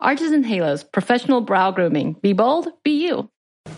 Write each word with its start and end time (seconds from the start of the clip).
Arches 0.00 0.30
and 0.30 0.46
Halos, 0.46 0.84
professional 0.84 1.40
brow 1.40 1.72
grooming. 1.72 2.12
Be 2.22 2.32
bold, 2.32 2.68
be 2.84 3.04
you. 3.04 3.28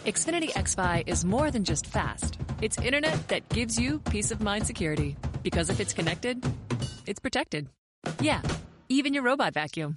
Xfinity 0.05 0.51
XFi 0.51 1.05
is 1.07 1.25
more 1.25 1.51
than 1.51 1.65
just 1.65 1.87
fast. 1.87 2.39
It's 2.61 2.79
internet 2.79 3.29
that 3.29 3.49
gives 3.49 3.79
you 3.79 4.01
peace 4.01 4.31
of 4.31 4.43
mind 4.43 4.67
security. 4.67 5.17
Because 5.43 5.71
if 5.71 5.81
it's 5.81 5.95
connected, 5.95 6.45
it's 7.07 7.21
protected. 7.21 7.69
Yeah, 8.21 8.43
even 8.89 9.15
your 9.15 9.23
robot 9.23 9.55
vacuum. 9.55 9.97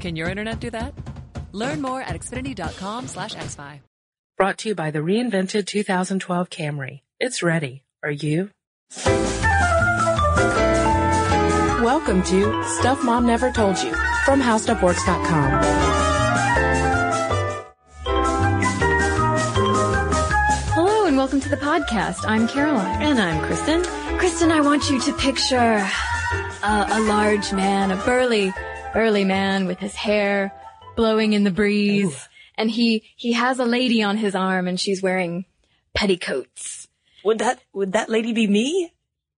Can 0.00 0.16
your 0.16 0.28
internet 0.28 0.60
do 0.60 0.70
that? 0.70 0.92
Learn 1.52 1.80
more 1.80 2.02
at 2.02 2.14
xfinity.com 2.14 3.08
slash 3.08 3.34
xfi. 3.34 3.80
Brought 4.36 4.58
to 4.58 4.68
you 4.68 4.74
by 4.74 4.90
the 4.90 4.98
reinvented 4.98 5.66
2012 5.66 6.50
Camry. 6.50 7.00
It's 7.18 7.42
ready. 7.42 7.84
Are 8.02 8.10
you? 8.10 8.50
Welcome 11.82 12.22
to 12.22 12.62
Stuff 12.78 13.02
Mom 13.02 13.26
Never 13.26 13.50
Told 13.50 13.76
You 13.82 13.92
from 14.24 14.40
HowStuffWorks.com. 14.40 15.62
Hello 20.74 21.06
and 21.06 21.16
welcome 21.16 21.40
to 21.40 21.48
the 21.48 21.56
podcast. 21.56 22.24
I'm 22.24 22.46
Caroline. 22.46 23.02
And 23.02 23.18
I'm 23.18 23.44
Cristen. 23.44 23.82
Cristen, 24.16 24.52
I 24.52 24.60
want 24.60 24.90
you 24.90 25.00
to 25.00 25.12
picture 25.14 25.56
a, 26.62 26.86
a 26.88 27.00
large 27.00 27.52
man, 27.52 27.90
a 27.90 27.96
burly, 28.04 28.54
burly 28.94 29.24
man 29.24 29.66
with 29.66 29.80
his 29.80 29.96
hair 29.96 30.52
blowing 30.94 31.32
in 31.32 31.42
the 31.42 31.50
breeze. 31.50 32.14
Ooh. 32.14 32.28
And 32.56 32.70
he, 32.70 33.10
he 33.16 33.32
has 33.32 33.58
a 33.58 33.64
lady 33.64 34.04
on 34.04 34.18
his 34.18 34.36
arm 34.36 34.68
and 34.68 34.78
she's 34.78 35.02
wearing 35.02 35.46
petticoats. 35.94 36.86
Would 37.24 37.40
that 37.40 37.60
would 37.72 37.94
that 37.94 38.08
lady 38.08 38.32
be 38.32 38.46
me? 38.46 38.92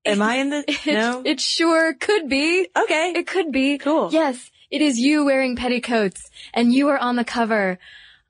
Am 0.06 0.20
I 0.22 0.36
in 0.36 0.50
the 0.50 0.64
no? 0.86 1.22
It 1.24 1.40
sure 1.40 1.94
could 1.94 2.28
be. 2.28 2.68
okay. 2.76 3.12
It 3.16 3.26
could 3.26 3.50
be. 3.52 3.78
Cool. 3.78 4.10
Yes, 4.12 4.50
it 4.70 4.82
is 4.82 4.98
you 4.98 5.24
wearing 5.24 5.56
petticoats 5.56 6.30
and 6.52 6.72
you 6.72 6.88
are 6.88 6.98
on 6.98 7.16
the 7.16 7.24
cover 7.24 7.78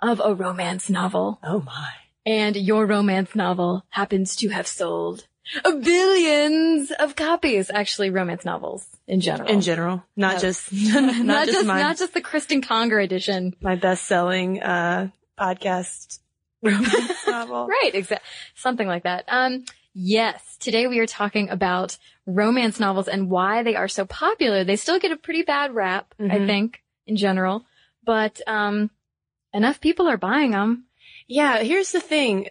of 0.00 0.20
a 0.24 0.34
romance 0.34 0.88
novel. 0.90 1.38
oh 1.42 1.60
my. 1.60 1.88
And 2.26 2.56
your 2.56 2.86
romance 2.86 3.34
novel 3.34 3.84
happens 3.90 4.36
to 4.36 4.48
have 4.48 4.66
sold 4.66 5.26
billions 5.82 6.90
of 6.92 7.16
copies. 7.16 7.70
Actually, 7.70 8.10
romance 8.10 8.44
novels 8.44 8.86
in 9.06 9.20
general. 9.20 9.48
In 9.48 9.60
general, 9.60 10.02
not 10.16 10.36
Oh. 10.36 10.38
just 10.40 10.72
not, 10.72 11.24
not, 11.24 11.46
just, 11.46 11.66
my 11.66 11.82
not 11.82 11.96
just 11.98 12.14
the 12.14 12.20
Cristen 12.20 12.62
Conger 12.62 12.98
edition. 12.98 13.54
my 13.60 13.74
best 13.76 14.04
selling 14.04 14.62
uh 14.62 15.08
podcast 15.38 16.18
romance 16.62 17.26
novel. 17.26 17.66
Right, 17.66 17.90
exactly. 17.94 18.26
Something 18.54 18.88
like 18.88 19.02
that. 19.04 19.24
Um, 19.28 19.64
yes. 19.94 20.56
Today 20.58 20.86
we 20.86 20.98
are 20.98 21.06
talking 21.06 21.48
about 21.48 21.96
romance 22.26 22.80
novels 22.80 23.08
and 23.08 23.30
why 23.30 23.62
they 23.62 23.76
are 23.76 23.88
so 23.88 24.04
popular. 24.04 24.64
They 24.64 24.76
still 24.76 24.98
get 24.98 25.12
a 25.12 25.16
pretty 25.16 25.42
bad 25.42 25.74
rap, 25.74 26.14
I 26.18 26.38
Mhm. 26.38 26.46
think, 26.46 26.82
in 27.06 27.16
general, 27.16 27.64
but, 28.04 28.40
um, 28.46 28.90
enough 29.52 29.80
people 29.80 30.08
are 30.08 30.16
buying 30.16 30.50
them. 30.50 30.84
Yeah, 31.28 31.58
here's 31.62 31.92
the 31.92 32.00
thing. 32.00 32.48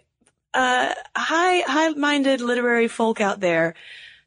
Uh, 0.54 0.94
high, 1.16 1.60
high-minded 1.60 2.40
literary 2.40 2.88
folk 2.88 3.20
out 3.20 3.40
there, 3.40 3.74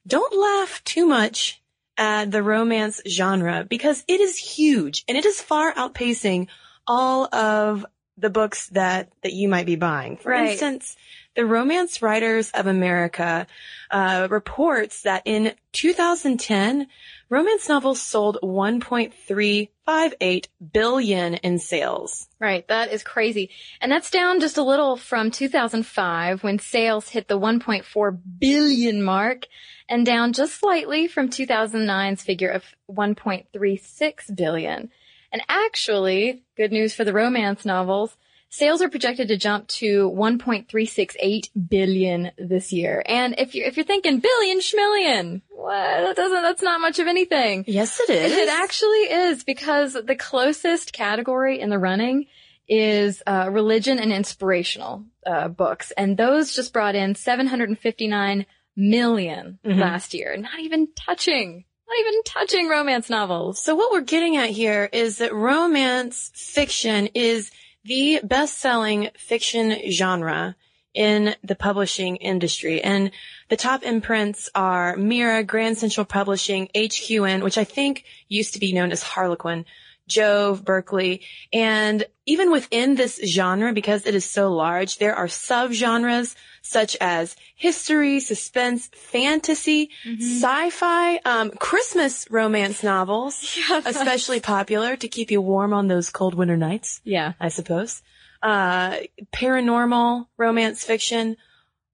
don't 0.05 0.37
laugh 0.37 0.83
too 0.83 1.05
much 1.07 1.61
at 1.97 2.29
the 2.31 2.43
romance 2.43 3.01
genre 3.07 3.65
because 3.67 4.03
it 4.07 4.19
is 4.19 4.37
huge 4.37 5.03
and 5.07 5.17
it 5.17 5.25
is 5.25 5.41
far 5.41 5.73
outpacing 5.73 6.47
all 6.85 7.33
of 7.33 7.85
the 8.17 8.29
books 8.29 8.67
that, 8.69 9.11
that 9.23 9.33
you 9.33 9.47
might 9.47 9.65
be 9.65 9.75
buying. 9.75 10.17
For 10.17 10.31
Right. 10.31 10.49
instance, 10.51 10.95
the 11.37 11.45
Romance 11.45 12.01
Writers 12.01 12.49
of 12.49 12.65
America, 12.65 13.45
uh, 13.91 14.27
reports 14.29 15.03
that 15.03 15.21
in 15.23 15.53
2010, 15.71 16.87
romance 17.29 17.69
novels 17.69 18.01
sold 18.01 18.39
1.358 18.41 20.47
billion 20.73 21.35
in 21.35 21.59
sales. 21.59 22.27
Right. 22.39 22.67
That 22.67 22.91
is 22.91 23.03
crazy. 23.03 23.51
And 23.79 23.91
that's 23.91 24.09
down 24.09 24.39
just 24.39 24.57
a 24.57 24.63
little 24.63 24.97
from 24.97 25.29
2005 25.29 26.43
when 26.43 26.57
sales 26.57 27.09
hit 27.09 27.27
the 27.27 27.39
1.4 27.39 28.19
billion 28.39 29.03
mark 29.03 29.45
and 29.87 30.03
down 30.03 30.33
just 30.33 30.59
slightly 30.59 31.07
from 31.07 31.29
2009's 31.29 32.23
figure 32.23 32.49
of 32.49 32.63
1.36 32.89 34.35
billion. 34.35 34.89
And 35.31 35.43
actually, 35.47 36.41
good 36.55 36.71
news 36.71 36.95
for 36.95 37.03
the 37.03 37.13
romance 37.13 37.63
novels, 37.63 38.17
sales 38.49 38.81
are 38.81 38.89
projected 38.89 39.27
to 39.29 39.37
jump 39.37 39.67
to 39.67 40.09
1.368 40.11 41.49
billion 41.69 42.31
this 42.37 42.71
year. 42.71 43.03
And 43.05 43.35
if 43.37 43.55
you're, 43.55 43.67
if 43.67 43.77
you're 43.77 43.85
thinking 43.85 44.19
billion 44.19 44.59
schmillion, 44.59 45.41
well, 45.51 46.05
that 46.05 46.15
doesn't, 46.15 46.41
that's 46.41 46.61
not 46.61 46.81
much 46.81 46.99
of 46.99 47.07
anything. 47.07 47.63
Yes, 47.67 47.99
it 47.99 48.09
is. 48.09 48.31
It 48.33 48.49
actually 48.49 49.11
is 49.11 49.43
because 49.43 49.93
the 49.93 50.15
closest 50.15 50.93
category 50.93 51.59
in 51.59 51.69
the 51.69 51.79
running 51.79 52.27
is 52.67 53.23
uh, 53.25 53.47
religion 53.51 53.97
and 53.99 54.11
inspirational 54.11 55.03
uh, 55.25 55.47
books, 55.47 55.91
and 55.97 56.17
those 56.17 56.53
just 56.53 56.73
brought 56.73 56.95
in 56.95 57.15
759 57.15 58.45
million 58.75 59.59
Mhm. 59.65 59.79
last 59.79 60.13
year. 60.13 60.35
Not 60.37 60.59
even 60.59 60.87
touching, 60.93 61.63
not 61.87 61.97
even 61.99 62.23
touching 62.23 62.67
romance 62.67 63.09
novels. 63.09 63.59
So 63.59 63.73
what 63.75 63.91
we're 63.91 64.01
getting 64.01 64.35
at 64.37 64.49
here 64.49 64.89
is 64.91 65.17
that 65.19 65.33
romance 65.33 66.31
fiction 66.35 67.07
is 67.13 67.51
the 67.87 68.19
best-selling 68.23 69.09
fiction 69.17 69.89
genre 69.89 70.55
in 70.93 71.35
the 71.43 71.55
publishing 71.55 72.17
industry. 72.17 72.83
And 72.83 73.11
the 73.49 73.55
top 73.55 73.83
imprints 73.83 74.49
are 74.53 74.97
Mira, 74.97 75.43
Grand 75.43 75.77
Central 75.77 76.05
Publishing, 76.05 76.69
HQN, 76.75 77.43
which 77.43 77.57
I 77.57 77.63
think 77.63 78.03
used 78.27 78.53
to 78.53 78.59
be 78.59 78.73
known 78.73 78.91
as 78.91 79.03
Harlequin, 79.03 79.65
Jove, 80.07 80.63
Berkley, 80.63 81.21
and 81.51 82.05
even 82.25 82.51
within 82.51 82.95
this 82.95 83.19
genre, 83.25 83.73
because 83.73 84.05
it 84.05 84.15
is 84.15 84.25
so 84.25 84.51
large, 84.53 84.97
there 84.97 85.15
are 85.15 85.27
subgenres 85.27 86.35
such 86.61 86.97
as 86.99 87.35
history, 87.55 88.19
suspense, 88.19 88.87
fantasy, 88.93 89.89
sci-fi, 90.19 91.17
um, 91.17 91.51
Christmas 91.51 92.29
romance 92.29 92.83
novels, 92.83 93.57
especially 93.85 94.39
popular 94.39 94.95
to 94.97 95.07
keep 95.07 95.31
you 95.31 95.41
warm 95.41 95.73
on 95.73 95.87
those 95.87 96.09
cold 96.09 96.33
winter 96.35 96.57
nights, 96.57 97.01
Yeah. 97.03 97.33
I 97.39 97.49
suppose. 97.49 98.01
Uh, 98.43 98.97
paranormal, 99.33 100.27
romance 100.37 100.83
fiction, 100.83 101.37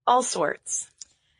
all 0.05 0.23
sorts. 0.23 0.89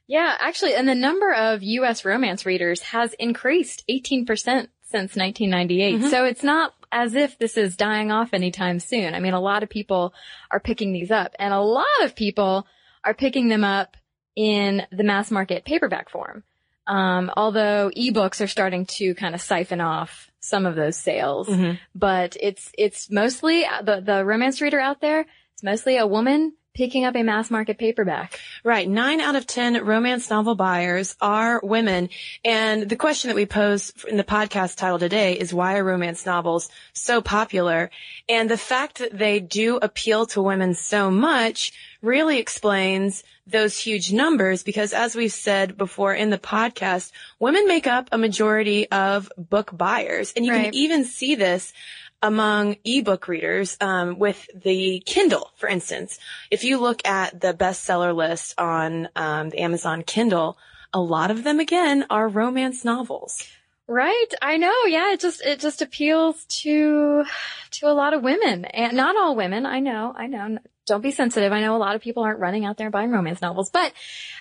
Yeah, 0.06 0.36
actually, 0.40 0.76
and 0.76 0.88
the 0.88 0.96
number 0.96 1.34
of 1.34 1.64
U.S. 1.64 2.06
romance 2.06 2.46
readers 2.46 2.82
has 2.84 3.14
increased 3.14 3.84
18% 3.90 4.68
since 4.94 5.16
1998. 5.16 6.00
Mhm. 6.02 6.10
So 6.12 6.24
it's 6.26 6.44
not 6.44 6.74
as 6.92 7.16
if 7.16 7.38
this 7.40 7.58
is 7.58 7.76
dying 7.76 8.12
off 8.12 8.34
anytime 8.34 8.80
soon. 8.80 9.16
I 9.16 9.20
mean, 9.20 9.34
a 9.34 9.40
lot 9.42 9.64
of 9.64 9.70
people 9.70 10.14
are 10.52 10.60
picking 10.60 10.94
these 10.94 11.10
up 11.10 11.34
and 11.40 11.52
a 11.54 11.60
lot 11.60 11.86
of 12.04 12.16
people 12.16 12.68
are 13.04 13.16
picking 13.16 13.50
them 13.50 13.64
up 13.64 13.98
in 14.36 14.84
the 14.92 15.04
mass 15.04 15.32
market 15.32 15.66
paperback 15.66 16.10
form. 16.10 16.44
Um, 16.86 17.32
although 17.36 17.90
ebooks 17.98 18.42
are 18.44 18.48
starting 18.48 18.86
to 18.98 19.16
kind 19.16 19.34
of 19.34 19.42
siphon 19.42 19.82
off 19.82 20.30
some 20.40 20.66
of 20.68 20.76
those 20.76 20.96
sales, 20.98 21.48
Mhm. 21.48 21.80
but 21.96 22.38
it's, 22.40 22.72
it's 22.78 23.10
mostly 23.10 23.64
the, 23.84 24.02
the 24.06 24.24
romance 24.24 24.62
reader 24.62 24.80
out 24.80 25.02
there. 25.02 25.22
It's 25.54 25.64
mostly 25.64 25.98
a 25.98 26.06
woman 26.06 26.54
picking 26.74 27.06
up 27.06 27.16
a 27.16 27.24
mass 27.24 27.52
market 27.52 27.78
paperback. 27.78 28.40
Right. 28.64 28.88
Nine 28.90 29.22
out 29.22 29.36
of 29.36 29.46
10 29.46 29.86
romance 29.86 30.30
novel 30.30 30.56
buyers 30.56 31.16
are 31.22 31.60
women. 31.64 32.10
And 32.44 32.90
the 32.90 32.96
question 32.96 33.30
that 33.30 33.36
we 33.36 33.46
pose 33.46 33.94
in 34.08 34.18
the 34.18 34.24
podcast 34.24 34.78
title 34.78 35.00
today 35.00 35.34
is 35.34 35.54
why 35.54 35.78
are 35.78 35.84
romance 35.84 36.26
novels 36.26 36.70
so 36.94 37.22
popular? 37.22 37.92
And 38.28 38.50
the 38.50 38.58
fact 38.58 38.98
that 39.00 39.18
they 39.18 39.40
do 39.40 39.78
appeal 39.78 40.26
to 40.28 40.42
women 40.42 40.74
so 40.74 41.12
much 41.12 41.72
really 42.02 42.40
explains 42.40 43.24
those 43.46 43.78
huge 43.78 44.14
numbers 44.14 44.64
because 44.64 44.94
as 44.94 45.16
we've 45.16 45.32
said 45.32 45.78
before 45.78 46.14
in 46.14 46.30
the 46.30 46.38
podcast, 46.38 47.12
women 47.40 47.68
make 47.68 47.88
up 47.88 48.08
a 48.12 48.18
majority 48.18 48.90
of 48.90 49.30
book 49.38 49.70
buyers. 49.74 50.32
And 50.36 50.46
you 50.46 50.52
Right. 50.54 50.66
can 50.66 50.76
even 50.76 51.04
see 51.04 51.36
this 51.36 51.74
among 52.24 52.78
ebook 52.86 53.28
readers 53.28 53.78
um, 53.82 54.18
with 54.18 54.48
the 54.56 55.04
Kindle, 55.06 55.52
for 55.58 55.68
instance. 55.68 56.18
If 56.50 56.64
you 56.64 56.80
look 56.80 57.06
at 57.06 57.40
the 57.40 57.54
bestseller 57.54 58.16
list 58.16 58.60
on 58.60 59.10
um, 59.16 59.50
the 59.50 59.60
Amazon 59.60 60.02
Kindle, 60.02 60.58
a 60.94 61.02
lot 61.02 61.30
of 61.30 61.44
them 61.44 61.60
again 61.60 62.06
are 62.10 62.28
romance 62.28 62.86
novels. 62.86 63.46
Right? 63.88 64.34
I 64.42 64.56
know. 64.56 64.74
Yeah, 64.88 65.12
it 65.12 65.20
just 65.20 65.42
it 65.42 65.60
just 65.60 65.82
appeals 65.82 66.46
to 66.62 67.26
to 67.72 67.88
a 67.88 67.94
lot 67.94 68.14
of 68.14 68.24
women, 68.24 68.64
and 68.64 68.96
not 68.96 69.18
all 69.18 69.36
women. 69.36 69.66
I 69.66 69.80
know. 69.80 70.14
I 70.16 70.28
know. 70.28 70.58
Don't 70.86 71.02
be 71.02 71.12
sensitive. 71.12 71.54
I 71.54 71.62
know 71.62 71.76
a 71.76 71.78
lot 71.78 71.96
of 71.96 72.02
people 72.02 72.24
aren't 72.24 72.40
running 72.40 72.66
out 72.66 72.78
there 72.78 72.90
buying 72.90 73.12
romance 73.12 73.42
novels, 73.42 73.70
but 73.70 73.94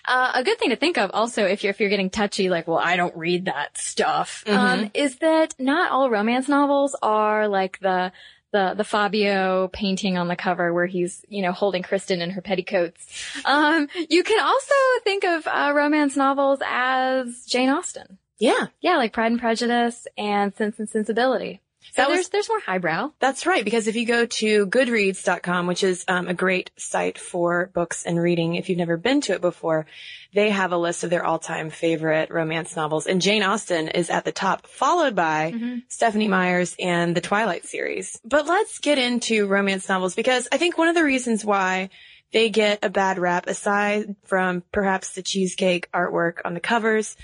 uh, 0.04 0.32
a 0.34 0.42
good 0.42 0.58
thing 0.58 0.70
to 0.70 0.76
think 0.76 0.98
of 0.98 1.10
also 1.14 1.44
if 1.44 1.62
you're 1.62 1.70
if 1.70 1.80
you're 1.80 1.90
getting 1.90 2.10
touchy, 2.10 2.48
like, 2.48 2.66
well, 2.66 2.78
I 2.78 2.96
don't 2.96 3.16
read 3.16 3.44
that 3.44 3.78
stuff, 3.78 4.42
um, 4.48 4.90
is 4.94 5.18
that 5.18 5.54
not 5.58 5.92
all 5.92 6.10
romance 6.10 6.48
novels 6.48 6.96
are 7.00 7.46
like 7.46 7.78
the 7.80 8.12
the 8.52 8.74
the 8.76 8.84
Fabio 8.84 9.68
painting 9.68 10.16
on 10.18 10.28
the 10.28 10.36
cover 10.36 10.72
where 10.72 10.86
he's 10.86 11.24
you 11.28 11.42
know 11.42 11.52
holding 11.52 11.82
Cristen 11.82 12.20
in 12.20 12.30
her 12.30 12.40
petticoats. 12.40 13.06
Um, 13.44 13.88
you 14.08 14.22
can 14.22 14.40
also 14.40 14.74
think 15.04 15.24
of 15.24 15.46
uh, 15.46 15.72
romance 15.74 16.16
novels 16.16 16.60
as 16.64 17.44
Jane 17.46 17.70
Austen. 17.70 18.18
Yeah, 18.38 18.66
Yeah, 18.80 18.96
like 18.96 19.12
Pride 19.12 19.32
and 19.32 19.40
Prejudice 19.40 20.06
and 20.18 20.54
Sense 20.54 20.78
and 20.78 20.88
Sensibility. 20.88 21.60
So 21.93 22.02
That 22.02 22.08
was- 22.08 22.17
there's 22.17 22.29
there's 22.29 22.49
more 22.49 22.61
highbrow. 22.61 23.11
that's 23.19 23.44
right. 23.44 23.64
Because 23.64 23.87
if 23.88 23.96
you 23.96 24.06
go 24.06 24.25
to 24.26 24.67
goodreads.com, 24.67 25.67
which 25.67 25.82
is 25.84 26.05
um, 26.08 26.29
a 26.29 26.34
great 26.34 26.70
site 26.76 27.19
for 27.19 27.70
books 27.75 28.05
and 28.05 28.20
reading, 28.20 28.55
if 28.55 28.69
you've 28.69 28.79
never 28.79 28.96
been 28.96 29.20
to 29.23 29.32
it 29.34 29.40
before, 29.40 29.87
they 30.32 30.50
have 30.50 30.73
a 30.73 30.76
list 30.79 31.05
of 31.05 31.11
their 31.11 31.25
all-time 31.25 31.70
favorite 31.70 32.31
romance 32.31 32.76
novels. 32.76 33.06
And 33.06 33.20
Jane 33.20 33.43
Austen 33.43 33.88
is 33.88 34.08
at 34.11 34.25
the 34.25 34.32
top, 34.32 34.67
followed 34.67 35.14
by 35.14 35.55
Stephenie 35.88 36.29
Meyers 36.29 36.75
and 36.79 37.14
the 37.17 37.20
Twilight 37.20 37.67
series. 37.67 38.19
But 38.25 38.46
let's 38.46 38.78
get 38.78 38.99
into 38.99 39.46
romance 39.46 39.88
novels 39.88 40.14
because 40.14 40.49
I 40.52 40.56
think 40.58 40.78
one 40.78 40.88
of 40.88 40.94
the 40.94 41.05
reasons 41.05 41.44
why 41.44 41.90
they 42.32 42.49
get 42.49 42.78
a 42.82 42.88
bad 42.88 43.19
rap, 43.19 43.46
aside 43.46 44.17
from 44.25 44.62
perhaps 44.73 45.12
the 45.12 45.23
cheesecake 45.23 45.90
artwork 45.93 46.38
on 46.46 46.55
the 46.55 46.61
covers, 46.61 47.14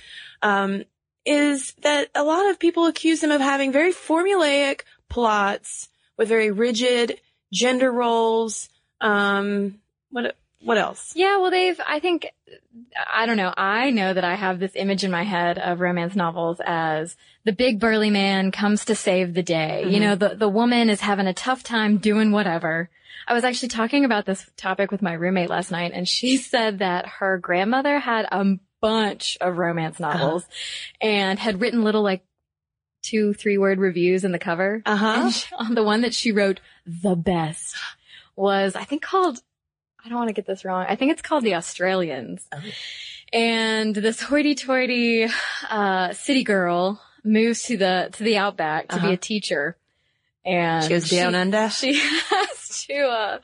um, 0.43 0.85
is 1.29 1.75
that 1.83 2.09
a 2.15 2.25
lot 2.25 2.49
of 2.49 2.59
people 2.59 2.87
accuse 2.87 3.21
them 3.21 3.31
of 3.31 3.41
having 3.41 3.71
very 3.71 3.93
formulaic 3.93 4.81
plots 5.11 5.89
with 6.17 6.29
very 6.29 6.51
rigid 6.51 7.21
gender 7.53 7.93
roles. 7.93 8.71
Um, 9.01 9.79
what 10.11 10.37
what 10.63 10.79
else? 10.79 11.13
Yeah, 11.15 11.39
well, 11.39 11.51
they've, 11.53 11.79
I 11.87 12.01
think, 12.01 12.27
I 13.13 13.27
don't 13.27 13.37
know. 13.37 13.55
I 13.57 13.91
know 13.91 14.13
that 14.13 14.25
I 14.25 14.35
have 14.35 14.59
this 14.59 14.73
image 14.75 15.05
in 15.05 15.11
my 15.11 15.23
head 15.23 15.57
of 15.59 15.81
romance 15.81 16.17
novels 16.17 16.61
as 16.65 17.15
the 17.45 17.53
big 17.53 17.79
burly 17.79 18.11
man 18.11 18.51
comes 18.51 18.87
to 18.87 18.97
save 18.97 19.35
the 19.35 19.43
day. 19.43 19.85
You 19.87 20.01
know, 20.01 20.17
the, 20.17 20.35
the 20.35 20.49
woman 20.49 20.91
is 20.91 21.01
having 21.01 21.29
a 21.29 21.35
tough 21.35 21.63
time 21.63 21.99
doing 21.99 22.33
whatever. 22.33 22.91
I 23.29 23.35
was 23.35 23.45
actually 23.45 23.69
talking 23.69 24.05
about 24.05 24.27
this 24.27 24.51
topic 24.57 24.91
with 24.91 25.03
my 25.03 25.13
roommate 25.13 25.51
last 25.51 25.71
night 25.71 25.93
and 25.95 26.09
she 26.09 26.39
said 26.39 26.79
that 26.79 27.07
her 27.07 27.39
grandmother 27.39 27.99
had 27.99 28.27
a 28.33 28.59
bunch 28.81 29.37
of 29.41 29.59
romance 29.59 29.99
novels 30.01 30.45
and 31.01 31.39
had 31.39 31.61
written 31.61 31.83
little 31.85 32.03
like 32.03 32.25
two, 33.03 33.33
three 33.35 33.59
word 33.59 33.79
reviews 33.79 34.25
in 34.25 34.33
the 34.33 34.39
cover. 34.39 34.83
Uh 34.87 34.97
huh. 34.97 35.31
She- 35.31 35.55
on 35.59 35.75
the 35.75 35.83
one 35.85 36.03
that 36.03 36.15
she 36.15 36.33
wrote 36.33 36.61
the 36.87 37.15
best 37.17 37.77
was, 38.37 38.77
I 38.77 38.85
think 38.85 39.03
called, 39.03 39.39
I 40.05 40.09
don't 40.09 40.19
want 40.19 40.29
to 40.29 40.35
get 40.35 40.47
this 40.47 40.65
wrong. 40.65 40.87
I 40.89 40.97
think 40.97 41.13
it's 41.13 41.23
called 41.23 41.45
The 41.45 41.55
Australians. 41.55 42.47
Oh. 42.53 42.61
And 43.33 43.95
this 43.95 44.21
hoity-toity, 44.23 45.27
uh, 45.69 46.13
city 46.15 46.45
girl 46.45 47.01
moves 47.25 47.63
to 47.65 47.77
the, 47.77 48.09
to 48.13 48.23
the 48.25 48.39
outback 48.39 48.89
to 48.89 48.97
Uh-huh. 48.97 49.09
be 49.09 49.15
a 49.15 49.17
teacher. 49.19 49.77
And 50.47 50.83
She 50.85 50.89
goes 50.91 51.11
down 51.11 51.35
under. 51.35 51.69
She 51.71 51.95
has 51.99 52.87
to, 52.89 52.95
uh, 53.03 53.39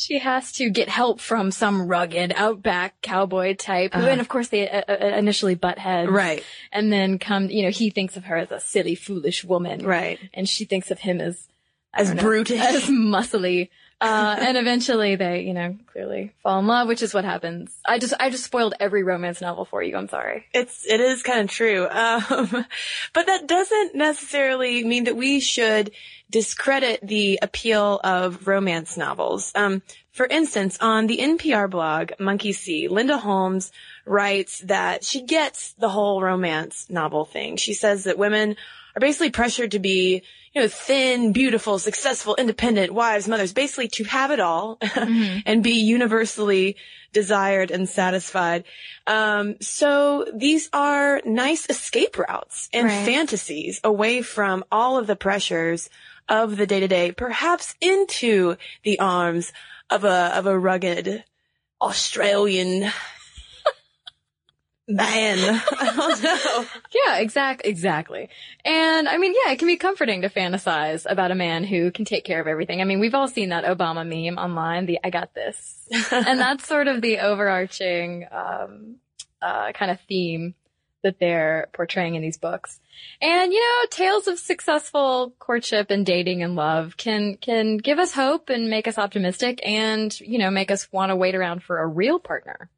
she 0.00 0.18
has 0.18 0.52
to 0.52 0.70
get 0.70 0.88
help 0.88 1.20
from 1.20 1.50
some 1.50 1.86
rugged 1.86 2.32
outback 2.34 3.00
cowboy 3.02 3.54
type, 3.54 3.94
Uh-huh. 3.94 4.06
and 4.08 4.20
of 4.20 4.28
course 4.28 4.48
they 4.48 4.68
uh, 4.68 4.82
uh, 4.88 5.06
initially 5.16 5.54
butt 5.54 5.78
heads. 5.78 6.10
Right. 6.10 6.42
And 6.72 6.92
then 6.92 7.18
come, 7.18 7.50
you 7.50 7.62
know, 7.64 7.70
he 7.70 7.90
thinks 7.90 8.16
of 8.16 8.24
her 8.24 8.36
as 8.36 8.50
a 8.50 8.60
silly, 8.60 8.94
foolish 8.94 9.44
woman. 9.44 9.84
Right. 9.84 10.18
And 10.32 10.48
she 10.48 10.64
thinks 10.64 10.90
of 10.90 10.98
him 11.00 11.20
as, 11.20 11.46
As 11.92 12.14
know, 12.14 12.22
brutish. 12.22 12.60
as 12.60 12.84
muscly. 12.84 13.68
Uh, 14.00 14.34
and 14.38 14.56
eventually 14.56 15.16
they, 15.16 15.42
you 15.42 15.52
know, 15.52 15.76
clearly 15.92 16.32
fall 16.42 16.58
in 16.60 16.66
love, 16.66 16.88
which 16.88 17.02
is 17.02 17.12
what 17.12 17.24
happens. 17.24 17.70
I 17.84 17.98
just, 17.98 18.14
I 18.18 18.30
just 18.30 18.44
spoiled 18.44 18.74
every 18.80 19.02
romance 19.02 19.42
novel 19.42 19.66
for 19.66 19.82
you. 19.82 19.94
I'm 19.96 20.08
sorry. 20.08 20.46
It's 20.54 20.86
it 20.86 21.00
is 21.00 21.22
kind 21.22 21.40
of 21.40 21.50
true, 21.50 21.86
um, 21.86 22.64
but 23.12 23.26
that 23.26 23.46
doesn't 23.46 23.94
necessarily 23.94 24.84
mean 24.84 25.04
that 25.04 25.16
we 25.16 25.40
should 25.40 25.90
discredit 26.30 27.00
the 27.02 27.40
appeal 27.42 28.00
of 28.02 28.46
romance 28.46 28.96
novels. 28.96 29.52
Um, 29.54 29.82
for 30.12 30.26
instance, 30.26 30.78
on 30.80 31.06
the 31.06 31.18
NPR 31.18 31.68
blog 31.68 32.12
Monkey 32.18 32.52
See, 32.52 32.88
Linda 32.88 33.18
Holmes 33.18 33.70
writes 34.06 34.60
that 34.60 35.04
she 35.04 35.22
gets 35.22 35.72
the 35.74 35.88
whole 35.88 36.22
romance 36.22 36.86
novel 36.88 37.24
thing. 37.24 37.56
She 37.56 37.74
says 37.74 38.04
that 38.04 38.18
women 38.18 38.56
are 38.96 39.00
basically 39.00 39.30
pressured 39.30 39.72
to 39.72 39.78
be, 39.78 40.22
you 40.52 40.62
know, 40.62 40.68
thin, 40.68 41.32
beautiful, 41.32 41.78
successful, 41.78 42.34
independent 42.36 42.92
wives, 42.92 43.28
mothers, 43.28 43.52
basically 43.52 43.88
to 43.88 44.04
have 44.04 44.30
it 44.32 44.40
all 44.40 44.78
and 45.46 45.62
be 45.62 45.74
universally 45.80 46.76
desired 47.12 47.70
and 47.70 47.88
satisfied. 47.88 48.64
Um, 49.06 49.56
so 49.60 50.26
these 50.34 50.68
are 50.72 51.20
nice 51.24 51.68
escape 51.70 52.18
routes 52.18 52.68
and 52.72 52.86
Right. 52.88 53.04
fantasies 53.04 53.80
away 53.84 54.22
from 54.22 54.64
all 54.72 54.98
of 54.98 55.06
the 55.06 55.16
pressures 55.16 55.88
of 56.28 56.56
the 56.56 56.66
day 56.66 56.80
to 56.80 56.88
day, 56.88 57.12
perhaps 57.12 57.74
into 57.80 58.56
the 58.82 58.98
arms 58.98 59.52
of 59.88 60.04
a, 60.04 60.36
of 60.36 60.46
a 60.46 60.58
rugged 60.58 61.24
Australian 61.80 62.90
man. 64.90 65.38
I 65.80 65.92
don't 65.94 66.22
know. 66.22 66.66
Yeah, 67.06 67.18
exact, 67.18 67.62
exactly. 67.64 68.28
And 68.64 69.08
I 69.08 69.18
mean, 69.18 69.34
yeah, 69.44 69.52
it 69.52 69.58
can 69.58 69.68
be 69.68 69.76
comforting 69.76 70.22
to 70.22 70.28
fantasize 70.28 71.06
about 71.08 71.30
a 71.30 71.34
man 71.34 71.64
who 71.64 71.90
can 71.90 72.04
take 72.04 72.24
care 72.24 72.40
of 72.40 72.46
everything. 72.46 72.80
I 72.80 72.84
mean, 72.84 73.00
we've 73.00 73.14
all 73.14 73.28
seen 73.28 73.50
that 73.50 73.64
Obama 73.64 74.06
meme 74.06 74.38
online, 74.38 74.86
the 74.86 74.98
I 75.02 75.10
got 75.10 75.34
this. 75.34 75.88
and 76.12 76.38
that's 76.38 76.66
sort 76.66 76.88
of 76.88 77.00
the 77.00 77.18
overarching, 77.18 78.26
um, 78.30 78.96
uh, 79.42 79.72
kind 79.72 79.90
of 79.90 79.98
theme 80.08 80.54
that 81.02 81.18
they're 81.18 81.68
portraying 81.72 82.14
in 82.14 82.22
these 82.22 82.36
books. 82.36 82.78
And, 83.22 83.52
you 83.52 83.60
know, 83.60 83.86
tales 83.90 84.28
of 84.28 84.38
successful 84.38 85.34
courtship 85.38 85.90
and 85.90 86.04
dating 86.04 86.42
and 86.42 86.56
love 86.56 86.96
can, 86.96 87.36
can 87.36 87.78
give 87.78 87.98
us 87.98 88.12
hope 88.12 88.50
and 88.50 88.68
make 88.68 88.86
us 88.86 88.98
optimistic 88.98 89.60
and, 89.64 90.18
you 90.20 90.38
know, 90.38 90.50
make 90.50 90.70
us 90.70 90.92
want 90.92 91.10
to 91.10 91.16
wait 91.16 91.34
around 91.34 91.62
for 91.62 91.78
a 91.78 91.86
real 91.86 92.18
partner. 92.18 92.68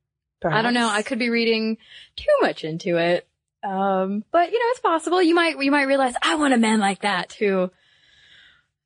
I 0.50 0.62
don't 0.62 0.74
know. 0.74 0.88
I 0.88 1.02
could 1.02 1.18
be 1.18 1.30
reading 1.30 1.78
too 2.16 2.32
much 2.40 2.64
into 2.64 2.96
it. 2.96 3.26
Um, 3.64 4.24
but 4.32 4.50
you 4.50 4.58
know, 4.58 4.66
it's 4.70 4.80
possible. 4.80 5.22
You 5.22 5.34
might, 5.34 5.62
you 5.62 5.70
might 5.70 5.84
realize 5.84 6.14
I 6.22 6.34
want 6.34 6.54
a 6.54 6.58
man 6.58 6.80
like 6.80 7.02
that 7.02 7.32
who 7.34 7.70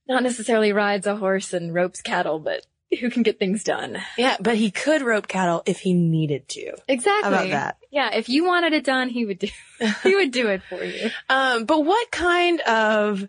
not 0.09 0.23
necessarily 0.23 0.73
rides 0.73 1.07
a 1.07 1.17
horse 1.17 1.53
and 1.53 1.75
ropes 1.75 2.03
cattle, 2.03 2.39
but 2.39 2.67
who 3.01 3.11
can 3.11 3.23
get 3.23 3.39
things 3.39 3.65
done. 3.65 3.99
Yeah, 4.17 4.37
but 4.41 4.57
he 4.57 4.71
could 4.71 5.03
rope 5.03 5.27
cattle 5.27 5.63
if 5.67 5.81
he 5.81 5.93
needed 5.93 6.49
to. 6.51 6.77
Exactly. 6.89 7.23
How 7.23 7.29
about 7.29 7.51
that? 7.51 7.79
Yeah. 7.91 8.15
If 8.15 8.29
you 8.29 8.45
wanted 8.45 8.73
it 8.73 8.85
done, 8.85 9.09
he 9.09 9.25
would 9.25 9.39
do, 9.39 9.49
he 10.03 10.15
would 10.15 10.31
do 10.31 10.49
it 10.49 10.63
for 10.69 10.83
you. 10.85 11.11
Um, 11.29 11.65
but 11.65 11.85
what 11.85 12.11
kind 12.11 12.61
of, 12.61 13.27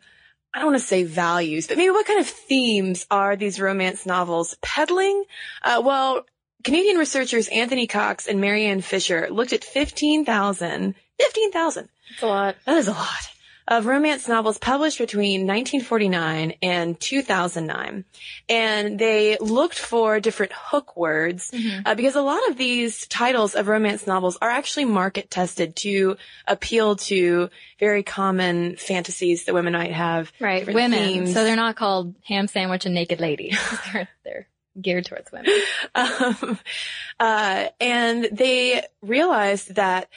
I 0.53 0.59
don't 0.59 0.71
want 0.71 0.79
to 0.81 0.87
say 0.87 1.03
values, 1.03 1.67
but 1.67 1.77
maybe 1.77 1.89
what 1.89 2.05
kind 2.05 2.19
of 2.19 2.27
themes 2.27 3.07
are 3.09 3.35
these 3.35 3.59
romance 3.59 4.05
novels 4.05 4.55
peddling? 4.61 5.23
Uh, 5.63 5.81
well, 5.83 6.25
Canadian 6.67 6.97
researchers 6.97 7.47
Anthony 7.47 7.87
Cox 7.87 8.27
and 8.27 8.41
Maryanne 8.41 8.83
Fisher 8.83 9.29
looked 9.31 9.53
at 9.53 9.63
15,000, 9.63 10.95
15,000, 11.17 11.89
It's 12.11 12.21
a 12.21 12.27
lot. 12.27 12.57
that 12.65 12.75
is 12.75 12.89
a 12.89 12.91
lot, 12.91 13.29
of 13.69 13.85
romance 13.85 14.27
novels 14.27 14.57
published 14.57 14.97
between 14.97 15.47
1949 15.47 16.55
and 16.61 16.99
2009. 16.99 18.03
And 18.49 18.99
they 18.99 19.37
looked 19.39 19.79
for 19.79 20.19
different 20.19 20.51
hook 20.53 20.97
words 20.97 21.53
uh, 21.85 21.95
because 21.95 22.17
a 22.17 22.21
lot 22.21 22.45
of 22.49 22.57
these 22.57 23.07
titles 23.07 23.55
of 23.55 23.69
romance 23.69 24.05
novels 24.05 24.37
are 24.41 24.49
actually 24.49 24.83
market 24.83 25.31
tested 25.31 25.73
to 25.77 26.17
appeal 26.45 26.97
to 26.97 27.49
very 27.79 28.03
common 28.03 28.75
fantasies 28.75 29.45
that 29.45 29.53
women 29.53 29.71
might 29.71 29.93
have. 29.93 30.33
Right. 30.41 30.67
Women. 30.67 30.91
themes. 30.91 31.33
So 31.33 31.45
they're 31.45 31.55
not 31.55 31.77
called 31.77 32.13
ham 32.25 32.49
sandwich 32.49 32.85
and 32.85 32.93
naked 32.93 33.21
lady. 33.21 33.53
they're, 33.93 34.09
they're 34.25 34.47
geared 34.81 35.05
towards 35.05 35.31
women. 35.31 35.51
um, 35.95 36.59
uh, 37.19 37.67
and 37.79 38.29
they 38.31 38.83
realized 39.01 39.75
that 39.75 40.09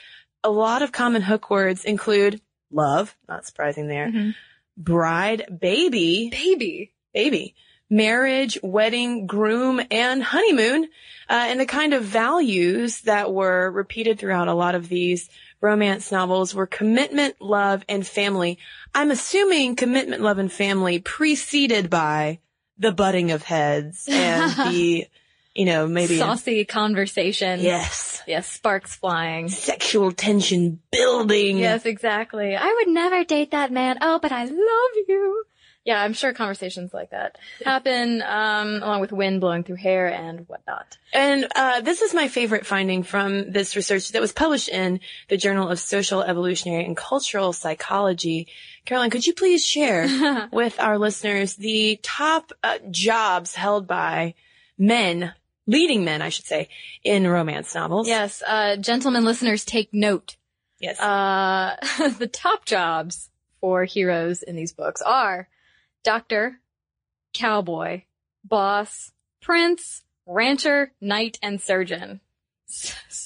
a 0.45 0.51
lot 0.51 0.83
of 0.83 0.93
common 0.93 1.23
hook 1.23 1.51
words 1.51 1.85
include 1.85 2.41
love, 2.71 3.17
not 3.29 3.45
surprising 3.47 3.89
there, 3.89 4.09
Mhm. 4.09 4.35
bride, 4.77 5.59
baby, 5.61 6.31
Baby. 6.31 6.93
baby, 7.13 7.55
marriage, 7.91 8.59
wedding, 8.63 9.27
groom, 9.27 9.81
and 9.91 10.23
honeymoon, 10.23 10.85
uh, 11.29 11.47
and 11.49 11.59
the 11.61 11.67
kind 11.67 11.93
of 11.93 12.05
values 12.05 13.01
that 13.03 13.33
were 13.33 13.71
repeated 13.71 14.19
throughout 14.19 14.49
a 14.49 14.55
lot 14.55 14.75
of 14.75 14.89
these 14.89 15.29
romance 15.61 16.11
novels 16.11 16.55
were 16.55 16.67
commitment, 16.67 17.37
love, 17.41 17.85
and 17.89 18.07
family. 18.07 18.59
I'm 18.95 19.11
assuming 19.11 19.77
commitment, 19.77 20.23
love, 20.23 20.39
and 20.39 20.51
family 20.51 21.01
preceded 21.01 21.91
by 21.91 22.39
the 22.81 22.93
butting 22.93 23.31
of 23.31 23.45
heads 23.45 24.09
and 24.11 24.53
the 24.73 25.07
you 25.55 25.65
know, 25.65 25.87
maybe. 25.87 26.19
Saucy 26.19 26.65
conversation. 26.65 27.61
yes. 27.61 28.23
Yes, 28.27 28.47
sparks 28.47 28.95
flying. 28.95 29.49
Sexual 29.49 30.13
tension 30.13 30.81
building. 30.93 31.59
Yes, 31.59 31.85
exactly. 31.85 32.55
I 32.55 32.73
would 32.79 32.93
never 32.93 33.25
date 33.25 33.51
that 33.51 33.73
man. 33.73 33.99
Oh, 34.01 34.19
but 34.21 34.31
I 34.31 34.45
love 34.45 35.09
you. 35.09 35.45
Yeah, 35.85 36.01
I'm 36.03 36.13
sure 36.13 36.35
conversations 36.35 36.93
like 36.93 37.11
that 37.11 37.39
happen, 37.65 38.21
um, 38.23 38.83
along 38.83 39.01
with 39.01 39.13
wind 39.13 39.41
blowing 39.41 39.65
through 39.65 39.77
hair 39.77 40.13
and 40.13 40.47
whatnot. 40.47 40.99
And 41.13 41.47
uh, 41.57 41.81
this 41.81 42.03
is 42.03 42.13
my 42.13 42.29
favorite 42.29 42.67
finding 42.67 43.03
from 43.03 43.51
this 43.51 43.75
research 43.77 44.11
that 44.13 44.21
was 44.21 44.33
published 44.33 44.69
in 44.69 45.01
the 45.29 45.39
Journal 45.39 45.71
of 45.71 45.79
Social, 45.79 46.23
Evolutionary, 46.23 46.85
and 46.85 46.97
Cultural 46.97 47.55
Psychology. 47.55 48.49
Caroline, 48.85 49.09
could 49.09 49.27
you 49.27 49.33
please 49.33 49.67
share 49.67 50.49
with 50.53 50.79
our 50.79 50.99
listeners 50.99 51.57
the 51.57 51.99
top 52.03 52.53
uh, 52.63 52.79
jobs 52.91 53.55
held 53.55 53.87
by 53.87 54.35
men, 54.77 55.33
leading 55.67 56.05
men, 56.05 56.21
I 56.21 56.29
should 56.29 56.47
say, 56.47 56.69
in 57.03 57.27
romance 57.27 57.75
novels? 57.75 58.07
Yes, 58.07 58.43
uh, 58.47 58.77
gentlemen 58.77 59.25
listeners, 59.25 59.65
take 59.65 59.89
note. 59.95 60.37
Yes. 60.79 61.01
Uh, 61.01 61.77
the 62.19 62.29
top 62.31 62.67
jobs 62.67 63.31
for 63.63 63.85
heroes 63.85 64.43
in 64.43 64.57
these 64.57 64.73
books 64.73 65.01
are 65.01 65.49
doctor, 66.05 66.61
cowboy, 67.35 68.03
boss, 68.45 69.13
prince, 69.41 70.03
rancher, 70.27 70.93
knight, 71.01 71.39
and 71.43 71.61
surgeon. 71.61 72.21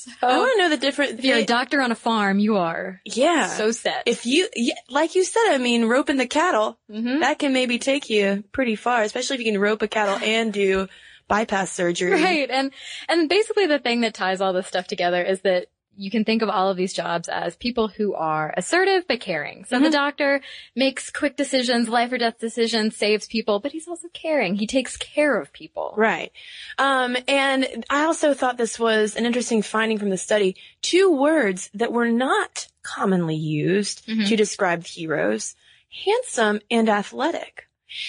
So, 0.06 0.10
I 0.28 0.36
want 0.38 0.52
to 0.52 0.58
know 0.58 0.68
the 0.68 0.76
difference. 0.76 1.12
if 1.12 1.24
you're 1.24 1.38
a 1.38 1.44
doctor 1.46 1.80
on 1.80 1.90
a 1.90 1.94
farm, 1.94 2.38
you 2.38 2.56
are 2.58 3.00
yeah. 3.06 3.48
so 3.48 3.70
set. 3.72 4.02
if 4.04 4.26
you, 4.26 4.48
yeah, 4.54 4.74
like 4.90 5.14
you 5.14 5.24
said, 5.24 5.50
I 5.50 5.56
mean, 5.58 5.86
roping 5.86 6.18
the 6.18 6.26
cattle, 6.26 6.78
Mhm. 6.90 7.20
that 7.20 7.38
can 7.38 7.54
maybe 7.54 7.78
take 7.78 8.10
you 8.10 8.44
pretty 8.52 8.76
far, 8.76 9.00
especially 9.02 9.36
if 9.36 9.40
you 9.40 9.50
can 9.52 9.60
rope 9.60 9.80
a 9.80 9.88
cattle 9.88 10.16
and 10.22 10.52
do 10.52 10.88
bypass 11.26 11.72
surgery. 11.72 12.12
Right. 12.22 12.50
And, 12.50 12.70
and 13.08 13.28
basically 13.30 13.66
the 13.66 13.78
thing 13.78 14.02
that 14.02 14.12
ties 14.12 14.42
all 14.42 14.52
this 14.52 14.66
stuff 14.66 14.86
together 14.86 15.22
is 15.22 15.40
that 15.42 15.68
you 15.96 16.10
can 16.10 16.24
think 16.24 16.42
of 16.42 16.48
all 16.48 16.70
of 16.70 16.76
these 16.76 16.92
jobs 16.92 17.28
as 17.28 17.56
people 17.56 17.88
who 17.88 18.14
are 18.14 18.52
assertive 18.56 19.06
but 19.06 19.20
caring. 19.20 19.64
So 19.64 19.78
the 19.78 19.86
mm-hmm. 19.86 19.92
doctor 19.92 20.40
makes 20.74 21.10
quick 21.10 21.36
decisions, 21.36 21.88
life 21.88 22.12
or 22.12 22.18
death 22.18 22.38
decisions, 22.38 22.96
saves 22.96 23.26
people, 23.26 23.60
but 23.60 23.72
he's 23.72 23.88
also 23.88 24.08
caring. 24.12 24.54
He 24.56 24.66
takes 24.66 24.96
care 24.96 25.40
of 25.40 25.52
people. 25.52 25.94
Right. 25.96 26.32
Um, 26.78 27.16
and 27.28 27.84
I 27.90 28.04
also 28.04 28.34
thought 28.34 28.58
this 28.58 28.78
was 28.78 29.16
an 29.16 29.26
interesting 29.26 29.62
finding 29.62 29.98
from 29.98 30.10
the 30.10 30.18
study. 30.18 30.56
Two 30.82 31.10
words 31.16 31.70
that 31.74 31.92
were 31.92 32.10
not 32.10 32.68
commonly 32.82 33.36
used 33.36 34.06
mm-hmm. 34.06 34.24
to 34.24 34.36
describe 34.36 34.86
heroes, 34.86 35.54
handsome 36.04 36.60
and 36.70 36.88
athletic. 36.88 37.68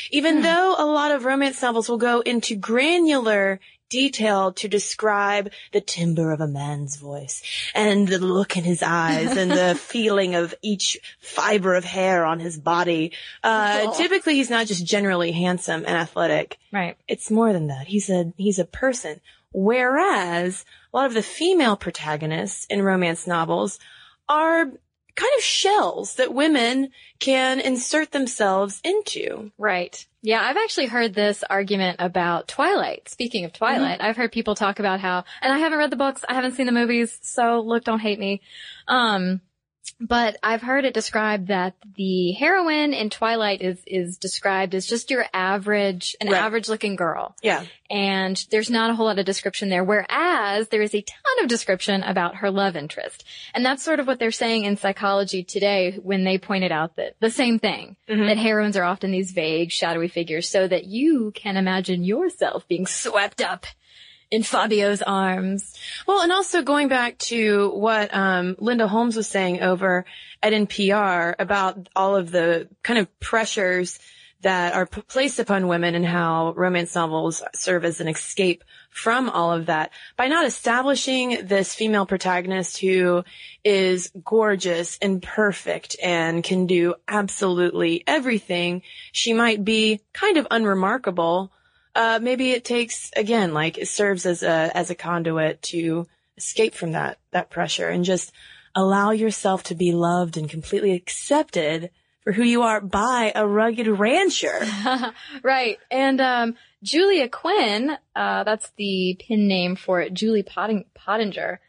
Even 0.10 0.38
hmm. 0.38 0.42
though 0.42 0.76
a 0.78 0.86
lot 0.86 1.12
of 1.12 1.26
romance 1.26 1.62
novels 1.62 1.88
will 1.88 1.98
go 1.98 2.22
into 2.22 2.56
granular 2.56 3.60
detail 3.90 4.52
to 4.54 4.68
describe 4.68 5.52
the 5.72 5.82
timbre 5.82 6.32
of 6.32 6.42
a 6.42 6.48
man's 6.48 6.96
voice 6.98 7.42
and 7.74 8.08
the 8.08 8.20
look 8.20 8.58
in 8.58 8.64
his 8.64 8.82
eyes 8.84 9.38
and 9.38 9.52
the 9.52 9.76
feeling 9.80 10.36
of 10.36 10.54
each 10.62 10.98
fiber 11.20 11.76
of 11.76 11.84
hair 11.86 12.26
on 12.26 12.40
his 12.40 12.58
body. 12.58 13.12
Uh, 13.44 13.94
typically 13.96 14.36
he's 14.36 14.50
not 14.50 14.68
just 14.68 14.86
generally 14.86 15.32
handsome 15.32 15.84
and 15.86 15.96
athletic 15.98 16.58
Right. 16.72 16.98
it's 17.08 17.30
more 17.32 17.54
than 17.54 17.68
that. 17.68 17.88
He's 17.88 18.10
a 18.10 18.34
he's 18.38 18.60
a 18.60 18.66
person. 18.66 19.22
Whereas 19.54 20.66
a 20.94 20.98
lot 20.98 21.06
of 21.06 21.14
the 21.14 21.22
female 21.22 21.76
protagonists 21.76 22.66
in 22.70 22.82
romance 22.82 23.28
novels 23.28 23.80
are 24.28 24.72
kind 25.16 25.32
of 25.38 25.44
shells 25.44 26.16
that 26.16 26.34
women 26.34 26.92
can 27.20 27.60
insert 27.60 28.12
themselves 28.12 28.82
into. 28.84 29.52
Right. 29.58 30.06
Yeah, 30.22 30.42
I've 30.42 30.58
actually 30.58 30.88
heard 30.88 31.14
this 31.14 31.44
argument 31.50 31.98
about 32.00 32.48
Twilight. 32.48 33.10
Speaking 33.10 33.46
of 33.46 33.54
Twilight, 33.54 34.02
I've 34.02 34.18
heard 34.18 34.32
people 34.32 34.56
talk 34.56 34.80
about 34.80 35.00
how, 35.00 35.24
and 35.42 35.54
I 35.54 35.60
haven't 35.60 35.78
read 35.78 35.92
the 35.92 35.98
books, 35.98 36.26
I 36.28 36.34
haven't 36.34 36.54
seen 36.54 36.66
the 36.66 36.72
movies, 36.72 37.20
so 37.22 37.60
look, 37.60 37.84
don't 37.84 38.00
hate 38.00 38.20
me. 38.20 38.42
Um, 38.88 39.42
but 40.00 40.36
I've 40.44 40.62
heard 40.62 40.84
it 40.84 40.94
described 40.94 41.48
that 41.48 41.74
the 41.96 42.34
heroine 42.34 42.94
in 42.94 43.10
Twilight 43.10 43.62
is, 43.62 43.82
is 43.88 44.18
described 44.18 44.76
as 44.76 44.86
just 44.86 45.10
your 45.10 45.26
average, 45.34 46.16
an 46.20 46.28
Right. 46.28 46.42
average 46.42 46.68
looking 46.68 46.96
girl. 46.96 47.36
Yeah. 47.42 47.64
And 47.90 48.44
there's 48.52 48.70
not 48.70 48.90
a 48.90 48.94
whole 48.94 49.06
lot 49.06 49.20
of 49.20 49.26
description 49.26 49.70
there, 49.70 49.84
whereas 49.84 50.68
there 50.68 50.82
is 50.82 50.94
a 50.94 51.02
ton 51.02 51.44
of 51.44 51.48
description 51.48 52.04
about 52.04 52.36
her 52.38 52.52
love 52.52 52.76
interest. 52.76 53.24
And 53.54 53.66
that's 53.66 53.84
sort 53.84 54.00
of 54.00 54.08
what 54.08 54.20
they're 54.20 54.32
saying 54.32 54.66
in 54.66 54.76
psychology 54.76 55.44
today 55.44 55.98
when 56.02 56.24
they 56.24 56.38
pointed 56.38 56.72
out 56.72 56.98
that 56.98 57.16
the 57.20 57.30
same 57.30 57.60
thing, 57.60 57.96
mm-hmm. 58.10 58.26
that 58.26 58.38
heroines 58.38 58.76
are 58.76 58.84
often 58.84 59.12
these 59.12 59.32
vague, 59.32 59.72
shadowy 59.72 60.10
figures 60.10 60.50
so 60.50 60.68
that 60.68 60.86
you 60.86 61.32
can 61.36 61.56
imagine 61.56 62.04
yourself 62.04 62.68
being 62.68 62.86
swept 62.86 63.42
up 63.42 63.66
in 64.32 64.44
Fabio's 64.44 65.02
arms. 65.02 65.78
Well, 66.08 66.22
and 66.22 66.32
also 66.32 66.62
going 66.62 66.88
back 66.88 67.18
to 67.20 67.70
what 67.72 68.14
um, 68.14 68.56
Linda 68.60 68.88
Holmes 68.88 69.16
was 69.16 69.28
saying 69.28 69.62
over 69.62 70.06
at 70.42 70.54
NPR 70.54 71.36
about 71.40 71.90
all 71.96 72.16
of 72.16 72.32
the 72.32 72.70
kind 72.84 73.00
of 73.00 73.20
pressures 73.20 74.00
that 74.42 74.74
are 74.74 74.86
p- 74.86 75.02
placed 75.02 75.40
upon 75.40 75.68
women 75.68 75.96
and 75.96 76.06
how 76.06 76.54
romance 76.56 76.94
novels 76.94 77.42
serve 77.56 77.84
as 77.84 78.00
an 78.00 78.08
escape 78.08 78.64
from 78.92 79.28
all 79.28 79.52
of 79.52 79.66
that 79.66 79.92
by 80.18 80.28
not 80.28 80.46
establishing 80.46 81.48
this 81.48 81.74
female 81.74 82.06
protagonist 82.06 82.78
who 82.78 83.24
is 83.64 84.12
gorgeous 84.24 85.00
and 85.02 85.24
perfect 85.24 85.96
and 86.02 86.44
can 86.44 86.68
do 86.68 86.94
absolutely 87.08 88.04
everything. 88.06 88.84
She 89.12 89.34
might 89.34 89.66
be 89.66 90.02
kind 90.14 90.38
of 90.38 90.46
unremarkable 90.52 91.52
uh, 91.96 92.20
maybe 92.22 92.52
it 92.52 92.66
takes 92.66 93.10
again, 93.16 93.54
like 93.54 93.78
it 93.78 93.88
serves 93.88 94.26
as 94.26 94.44
a 94.44 94.72
as 94.76 94.90
a 94.90 94.96
conduit 94.96 95.62
to 95.64 96.08
escape 96.38 96.76
from 96.76 96.92
that 96.92 97.18
that 97.32 97.50
pressure 97.50 97.90
and 97.90 98.04
just 98.04 98.32
allow 98.76 99.12
yourself 99.12 99.64
to 99.64 99.76
be 99.76 99.94
loved 99.94 100.38
and 100.38 100.50
completely 100.50 100.92
accepted 100.92 101.90
for 102.24 102.34
who 102.34 102.44
you 102.44 102.64
are 102.64 102.82
by 102.82 103.32
a 103.34 103.48
rugged 103.48 103.88
rancher. 103.88 104.60
right. 105.44 105.80
And 105.90 106.20
um, 106.20 106.56
Julia 106.84 107.30
Quinn, 107.30 107.98
uh, 108.16 108.44
that's 108.44 108.72
the 108.78 109.18
pin 109.20 109.48
name 109.48 109.76
for 109.76 110.02
it, 110.02 110.14
Julie 110.14 110.44
Potting- 110.44 110.86
Pottinger, 110.94 111.62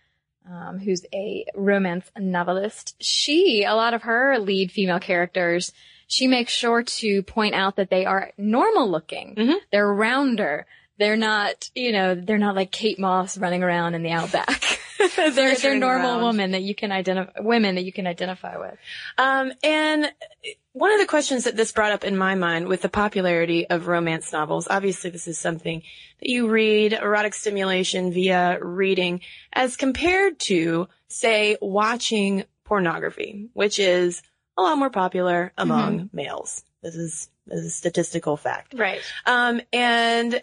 um, 0.51 0.79
who's 0.79 1.05
a 1.15 1.45
romance 1.55 2.11
novelist. 2.19 2.97
She, 3.01 3.65
a 3.65 3.75
lot 3.75 3.95
of 3.95 4.03
her 4.03 4.39
lead 4.39 4.73
female 4.73 4.99
characters, 4.99 5.73
she 6.07 6.27
makes 6.27 6.53
sure 6.53 6.83
to 6.83 7.23
point 7.23 7.55
out 7.55 7.77
that 7.77 7.91
they 7.91 8.05
are 8.07 8.33
normal 8.39 8.91
looking. 8.91 9.35
Mhm. 9.37 9.57
They're 9.73 9.93
rounder. 9.93 10.67
They're 10.99 11.17
not, 11.17 11.69
you 11.75 11.93
know, 11.93 12.15
they're 12.15 12.39
not 12.39 12.55
like 12.55 12.71
Kate 12.71 12.99
Moss 12.99 13.37
running 13.37 13.63
around 13.63 13.95
in 13.95 14.03
the 14.03 14.13
outback. 14.13 14.81
they're 15.17 15.55
they're 15.55 15.77
normal 15.79 16.25
women 16.27 16.53
that 16.53 16.63
you 16.63 16.75
can 16.75 16.91
identify, 16.91 17.41
women 17.41 17.75
that 17.75 17.85
you 17.85 17.93
can 17.93 18.07
identify 18.07 18.57
with. 18.57 18.79
Um, 19.19 19.53
and 19.63 20.11
one 20.73 20.93
of 20.93 20.99
the 20.99 21.07
questions 21.07 21.45
that 21.45 21.57
this 21.57 21.73
brought 21.73 21.93
up 21.93 22.05
in 22.05 22.17
my 22.17 22.35
mind 22.35 22.69
with 22.69 22.81
the 22.83 22.89
popularity 22.89 23.69
of 23.69 23.89
romance 23.89 24.33
novels, 24.33 24.69
obviously 24.71 25.11
this 25.11 25.27
is 25.27 25.39
something 25.39 25.83
that 26.21 26.29
you 26.31 26.49
read 26.49 26.95
erotic 26.95 27.35
stimulation 27.35 28.13
via 28.13 28.59
reading 28.63 29.21
as 29.53 29.77
compared 29.77 30.39
to, 30.39 30.89
say, 31.09 31.59
watching 31.61 32.45
pornography, 32.65 33.49
which 33.53 33.79
is 33.79 34.23
a 34.57 34.63
lot 34.63 34.79
more 34.79 34.91
popular 34.91 35.53
among 35.59 36.11
males. 36.13 36.65
This 36.83 36.95
is, 36.95 37.29
this 37.47 37.61
is 37.61 37.67
a 37.67 37.71
statistical 37.71 38.37
fact. 38.37 38.75
Right. 38.75 39.01
Um, 39.25 39.61
and 39.73 40.41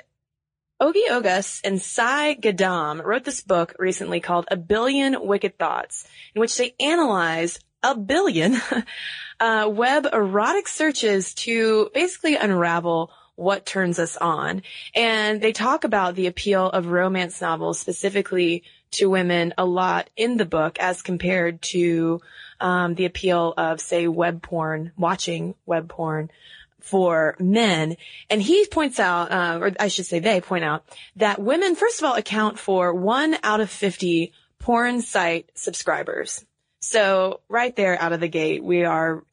Ogi 0.82 1.08
Ogas 1.10 1.62
and 1.64 1.82
Sai 1.82 2.36
Gaddam 2.36 3.04
wrote 3.04 3.24
this 3.24 3.42
book 3.42 3.76
recently 3.80 4.20
called 4.20 4.46
A 4.52 4.58
Billion 4.58 5.26
Wicked 5.26 5.58
Thoughts, 5.58 6.08
in 6.36 6.42
which 6.42 6.58
they 6.58 6.76
analyzed 6.80 7.64
a 7.82 7.96
billion 7.96 8.58
uh, 9.40 9.70
web 9.72 10.08
erotic 10.12 10.68
searches 10.68 11.34
to 11.36 11.90
basically 11.94 12.36
unravel 12.36 13.12
what 13.36 13.66
turns 13.66 14.00
us 14.00 14.16
on. 14.18 14.62
And 14.94 15.42
they 15.42 15.54
talk 15.54 15.84
about 15.84 16.16
the 16.16 16.28
appeal 16.28 16.70
of 16.70 16.88
romance 16.88 17.42
novels 17.42 17.80
specifically 17.80 18.64
to 18.92 19.10
women 19.10 19.54
a 19.58 19.66
lot 19.66 20.10
in 20.16 20.38
the 20.38 20.46
book 20.46 20.78
as 20.80 21.02
compared 21.02 21.62
to 21.62 22.22
um, 22.60 22.96
the 22.96 23.06
appeal 23.06 23.54
of, 23.58 23.80
say, 23.80 24.08
web 24.08 24.42
porn, 24.42 24.92
watching 24.98 25.56
web 25.66 25.90
porn 25.90 26.32
for 26.80 27.36
men. 27.40 27.96
And 28.30 28.42
he 28.42 28.66
points 28.68 29.00
out, 29.00 29.32
uh, 29.32 29.60
or 29.62 29.72
I 29.80 29.88
should 29.88 30.06
say 30.06 30.20
they 30.20 30.42
point 30.42 30.66
out, 30.66 30.86
that 31.16 31.42
women, 31.42 31.76
first 31.76 32.00
of 32.00 32.06
all, 32.06 32.16
account 32.16 32.60
for 32.60 32.94
one 32.94 33.38
out 33.42 33.62
of 33.62 33.70
50 33.70 34.34
porn 34.60 35.02
site 35.02 35.50
subscribers. 35.56 36.46
So 36.80 37.40
right 37.48 37.76
there 37.76 38.00
out 38.02 38.12
of 38.12 38.20
the 38.20 38.28
gate, 38.28 38.64
we 38.64 38.84
are 38.84 39.24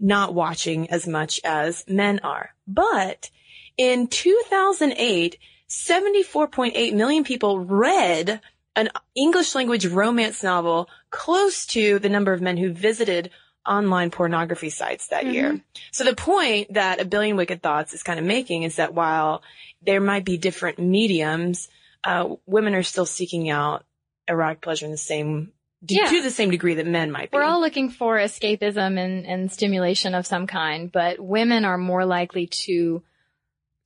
not 0.00 0.34
watching 0.34 0.90
as 0.90 1.06
much 1.06 1.40
as 1.44 1.84
men 1.86 2.20
are. 2.24 2.54
But 2.66 3.30
in 3.76 4.08
2008, 4.08 5.38
74.8 5.68 6.94
million 6.94 7.22
people 7.22 7.60
read 7.60 8.40
an 8.80 8.88
English 9.14 9.54
language 9.54 9.86
romance 9.86 10.42
novel 10.42 10.88
close 11.10 11.66
to 11.66 11.98
the 11.98 12.08
number 12.08 12.32
of 12.32 12.40
men 12.40 12.56
who 12.56 12.72
visited 12.72 13.30
online 13.66 14.10
pornography 14.10 14.70
sites 14.70 15.08
that 15.08 15.26
year. 15.26 15.60
So 15.92 16.04
the 16.04 16.14
point 16.16 16.74
that 16.74 17.00
A 17.00 17.04
Billion 17.04 17.36
Wicked 17.36 17.62
Thoughts 17.62 17.92
is 17.92 18.02
kind 18.02 18.18
of 18.18 18.24
making 18.24 18.62
is 18.62 18.76
that 18.76 18.94
while 18.94 19.42
there 19.82 20.00
might 20.00 20.24
be 20.24 20.38
different 20.38 20.78
mediums 20.78 21.68
uh, 22.04 22.34
women 22.46 22.74
are 22.74 22.82
still 22.82 23.04
seeking 23.06 23.50
out 23.50 23.84
erotic 24.26 24.62
pleasure 24.62 24.86
in 24.86 24.90
the 24.90 24.96
same, 24.96 25.52
Yeah. 25.86 26.06
to 26.08 26.22
the 26.22 26.30
same 26.30 26.50
degree 26.50 26.74
that 26.74 26.86
men 26.86 27.10
might 27.10 27.30
be. 27.30 27.36
We're 27.36 27.42
all 27.44 27.60
looking 27.60 27.90
for 27.90 28.16
escapism 28.16 28.98
and, 28.98 29.26
and 29.26 29.52
stimulation 29.52 30.14
of 30.14 30.26
some 30.26 30.46
kind, 30.46 30.90
but 30.90 31.20
women 31.20 31.64
are 31.66 31.76
more 31.76 32.06
likely 32.06 32.46
to 32.64 33.02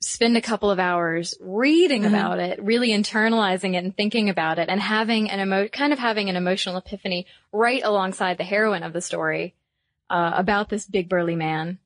spend 0.05 0.37
a 0.37 0.43
couple 0.43 0.71
of 0.71 0.79
hours 0.79 1.35
reading 1.41 2.03
Mhm. 2.03 2.09
about 2.09 2.39
it, 2.39 2.63
really 2.63 2.91
internalizing 2.91 3.75
it 3.75 3.85
and 3.85 3.97
thinking 3.97 4.29
about 4.29 4.59
it 4.59 4.69
and 4.69 4.81
having 4.81 5.31
an 5.31 5.41
emo, 5.41 5.69
kind 5.69 5.93
of 5.93 5.99
having 5.99 6.29
an 6.29 6.37
emotional 6.37 6.77
epiphany 6.77 7.27
right 7.53 7.83
alongside 7.85 8.37
the 8.39 8.45
heroine 8.45 8.83
of 8.83 8.93
the 8.93 9.01
story, 9.01 9.55
uh, 10.11 10.33
about 10.35 10.69
this 10.69 10.87
big 10.87 11.09
burly 11.09 11.37
man. 11.37 11.79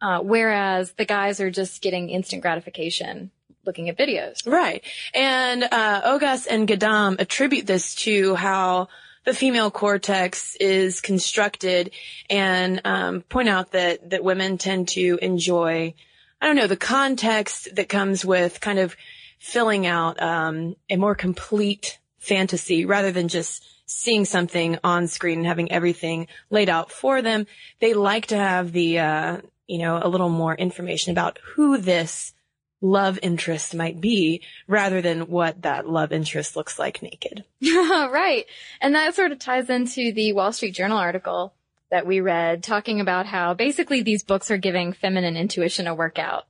Uh, 0.00 0.18
whereas 0.20 0.92
the 0.94 1.04
guys 1.04 1.40
are 1.40 1.50
just 1.50 1.80
getting 1.80 2.10
instant 2.10 2.42
gratification 2.42 3.30
looking 3.64 3.88
at 3.88 3.96
videos. 3.96 4.44
Right. 4.44 4.82
And 5.14 5.62
uh, 5.62 6.02
Ogas 6.18 6.48
and 6.50 6.66
Gaddam 6.66 7.20
attribute 7.20 7.66
this 7.66 7.94
to 8.06 8.34
how 8.34 8.88
the 9.24 9.32
female 9.32 9.70
cortex 9.70 10.56
is 10.56 11.00
constructed 11.00 11.92
and 12.28 12.80
um, 12.84 13.20
point 13.22 13.48
out 13.48 13.70
that, 13.70 14.10
that 14.10 14.24
women 14.24 14.58
tend 14.58 14.88
to 14.88 15.16
enjoy, 15.22 15.94
I 16.42 16.46
don't 16.46 16.56
know, 16.56 16.66
the 16.66 16.76
context 16.76 17.68
that 17.76 17.88
comes 17.88 18.24
with 18.24 18.60
kind 18.60 18.80
of 18.80 18.96
filling 19.38 19.86
out 19.86 20.20
um, 20.20 20.74
a 20.90 20.96
more 20.96 21.14
complete 21.14 22.00
fantasy 22.18 22.84
rather 22.84 23.12
than 23.12 23.28
just 23.28 23.64
seeing 23.86 24.24
something 24.24 24.76
on 24.82 25.06
screen 25.06 25.38
and 25.38 25.46
having 25.46 25.70
everything 25.70 26.26
laid 26.50 26.68
out 26.68 26.90
for 26.90 27.22
them. 27.22 27.46
They 27.80 27.94
like 27.94 28.26
to 28.26 28.36
have 28.36 28.72
the, 28.72 28.98
uh, 28.98 29.36
you 29.68 29.78
know, 29.78 30.00
a 30.02 30.08
little 30.08 30.30
more 30.30 30.54
information 30.54 31.12
about 31.12 31.38
who 31.54 31.78
this 31.78 32.34
love 32.80 33.20
interest 33.22 33.72
might 33.72 34.00
be 34.00 34.42
rather 34.66 35.00
than 35.00 35.28
what 35.28 35.62
that 35.62 35.88
love 35.88 36.10
interest 36.10 36.56
looks 36.56 36.76
like 36.76 37.02
naked. 37.02 37.44
right. 37.62 38.46
And 38.80 38.96
that 38.96 39.14
sort 39.14 39.30
of 39.30 39.38
ties 39.38 39.70
into 39.70 40.12
the 40.12 40.32
Wall 40.32 40.52
Street 40.52 40.74
Journal 40.74 40.98
article 40.98 41.54
that 41.92 42.06
we 42.06 42.20
read 42.20 42.64
talking 42.64 43.00
about 43.00 43.26
how 43.26 43.54
basically 43.54 44.02
these 44.02 44.24
books 44.24 44.50
are 44.50 44.56
giving 44.56 44.92
feminine 44.94 45.36
intuition 45.36 45.86
a 45.86 45.94
workout. 45.94 46.46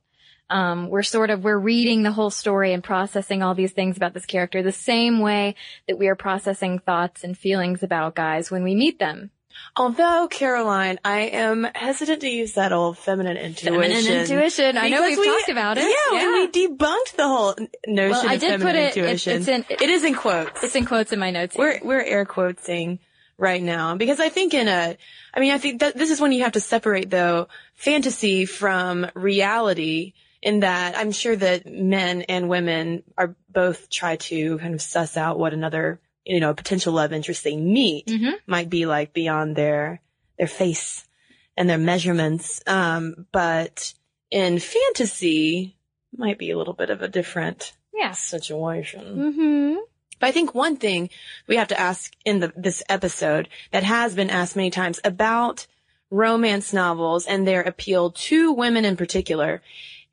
Um, 0.49 0.89
we're 0.89 1.03
sort 1.03 1.29
of, 1.29 1.43
we're 1.43 1.57
reading 1.59 2.03
the 2.03 2.11
whole 2.11 2.29
story 2.29 2.73
and 2.73 2.83
processing 2.83 3.43
all 3.43 3.53
these 3.53 3.71
things 3.73 3.97
about 3.97 4.13
this 4.13 4.25
character 4.25 4.63
the 4.63 4.71
same 4.71 5.19
way 5.19 5.55
that 5.87 5.97
we 5.99 6.07
are 6.07 6.15
processing 6.15 6.79
thoughts 6.79 7.23
and 7.23 7.37
feelings 7.37 7.83
about 7.83 8.15
guys 8.15 8.49
when 8.49 8.63
we 8.63 8.73
meet 8.73 8.99
them. 8.99 9.31
Although, 9.75 10.27
Caroline, 10.31 10.99
I 11.05 11.21
am 11.21 11.63
hesitant 11.75 12.21
to 12.21 12.29
use 12.29 12.53
that 12.53 12.71
old 12.71 12.97
feminine 12.97 13.37
intuition. 13.37 13.73
Feminine 13.81 14.21
intuition. 14.21 14.77
I 14.77 14.89
know 14.89 15.03
we've 15.03 15.17
we- 15.17 15.25
talked 15.25 15.49
about 15.49 15.77
it. 15.77 15.83
Yeah, 16.11 16.19
and 16.21 16.33
we 16.53 16.67
debunked 16.67 17.15
the 17.17 17.27
whole 17.27 17.55
notion 17.87 18.11
Well, 18.11 18.29
I 18.29 18.33
of 18.35 18.39
did 18.39 18.49
feminine 18.59 18.67
put 18.67 18.75
it, 18.75 18.79
it- 18.79 18.97
intuition. 18.97 19.33
it's 19.39 19.47
in, 19.47 19.65
it 19.69 19.89
is 19.89 20.03
in 20.03 20.15
quotes. 20.15 20.63
it's 20.63 20.75
in 20.75 20.85
quotes 20.85 21.11
in 21.11 21.19
my 21.19 21.31
notes. 21.31 21.55
here. 21.55 21.79
We're 21.83 21.87
we're 21.87 22.01
air 22.03 22.25
quoting 22.25 22.99
right 23.37 23.61
now 23.61 23.95
because 23.95 24.19
I 24.19 24.29
think 24.29 24.53
in 24.53 24.67
a, 24.67 24.97
I 25.33 25.39
mean, 25.39 25.51
I 25.51 25.57
think 25.57 25.79
that 25.81 25.95
this 25.97 26.11
is 26.11 26.21
when 26.21 26.31
you 26.31 26.43
have 26.43 26.53
to 26.53 26.59
separate 26.59 27.09
though 27.09 27.47
fantasy 27.75 28.45
from 28.45 29.07
reality. 29.15 30.13
In 30.41 30.59
that, 30.59 30.97
I'm 30.97 31.13
sure 31.13 31.35
that 31.37 31.65
men 31.65 32.23
and 32.23 32.49
women 32.49 33.03
are 33.17 33.33
both 33.49 33.89
try 33.89 34.17
to 34.17 34.57
kind 34.57 34.73
of 34.73 34.81
suss 34.81 35.15
out 35.15 35.39
what 35.39 35.53
another, 35.53 36.01
you 36.25 36.41
know, 36.41 36.53
potential 36.53 36.91
love 36.91 37.13
interest 37.13 37.45
they 37.45 37.55
meet 37.55 38.07
Mhm. 38.07 38.33
might 38.45 38.69
be 38.69 38.85
like 38.85 39.13
beyond 39.13 39.55
their 39.55 40.01
their 40.37 40.47
face 40.47 41.07
and 41.55 41.69
their 41.69 41.77
measurements. 41.77 42.61
Um, 42.67 43.25
but 43.31 43.93
in 44.31 44.59
fantasy, 44.59 45.77
might 46.15 46.37
be 46.37 46.51
a 46.51 46.57
little 46.57 46.73
bit 46.73 46.89
of 46.89 47.01
a 47.01 47.07
different 47.07 47.71
Yeah. 47.93 48.11
situation. 48.11 49.15
Mm-hmm. 49.17 49.75
But 50.23 50.29
I 50.29 50.31
think 50.31 50.55
one 50.55 50.77
thing 50.77 51.09
we 51.47 51.57
have 51.57 51.67
to 51.67 51.77
ask 51.77 52.15
in 52.23 52.39
the, 52.39 52.53
this 52.55 52.81
episode 52.87 53.49
that 53.71 53.83
has 53.83 54.15
been 54.15 54.29
asked 54.29 54.55
many 54.55 54.69
times 54.69 55.01
about 55.03 55.67
romance 56.09 56.71
novels 56.71 57.25
and 57.25 57.45
their 57.45 57.59
appeal 57.59 58.11
to 58.11 58.53
women 58.53 58.85
in 58.85 58.95
particular 58.95 59.61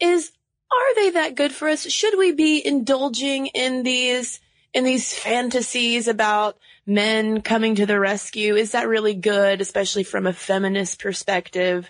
is, 0.01 0.33
are 0.69 0.95
they 0.97 1.11
that 1.11 1.37
good 1.37 1.53
for 1.53 1.69
us? 1.69 1.89
Should 1.89 2.19
we 2.19 2.33
be 2.33 2.61
indulging 2.67 3.47
in 3.47 3.85
these, 3.85 4.41
in 4.75 4.83
these 4.83 5.15
fantasies 5.15 6.09
about 6.09 6.59
men 6.85 7.41
coming 7.41 7.77
to 7.77 7.87
the 7.87 8.01
rescue? 8.01 8.57
Is 8.57 8.73
that 8.73 8.89
really 8.89 9.15
good, 9.15 9.61
especially 9.61 10.03
from 10.03 10.27
a 10.27 10.33
feminist 10.33 11.01
perspective? 11.01 11.89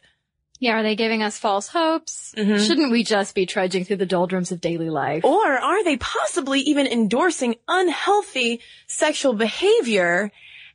Yeah. 0.61 0.79
Are 0.79 0.83
they 0.85 0.95
giving 0.95 1.23
us 1.23 1.37
false 1.39 1.69
hopes? 1.69 2.33
Mhm. 2.37 2.65
Shouldn't 2.65 2.93
we 2.93 3.03
just 3.03 3.35
be 3.35 3.47
trudging 3.47 3.85
through 3.85 3.97
the 3.97 4.07
doldrums 4.07 4.53
of 4.53 4.61
daily 4.61 4.91
life? 4.91 5.25
Or 5.25 5.47
are 5.59 5.83
they 5.83 5.97
possibly 5.97 6.61
even 6.61 6.87
endorsing 6.87 7.57
unhealthy 7.67 8.61
sexual 8.87 9.33
behavior 9.33 10.31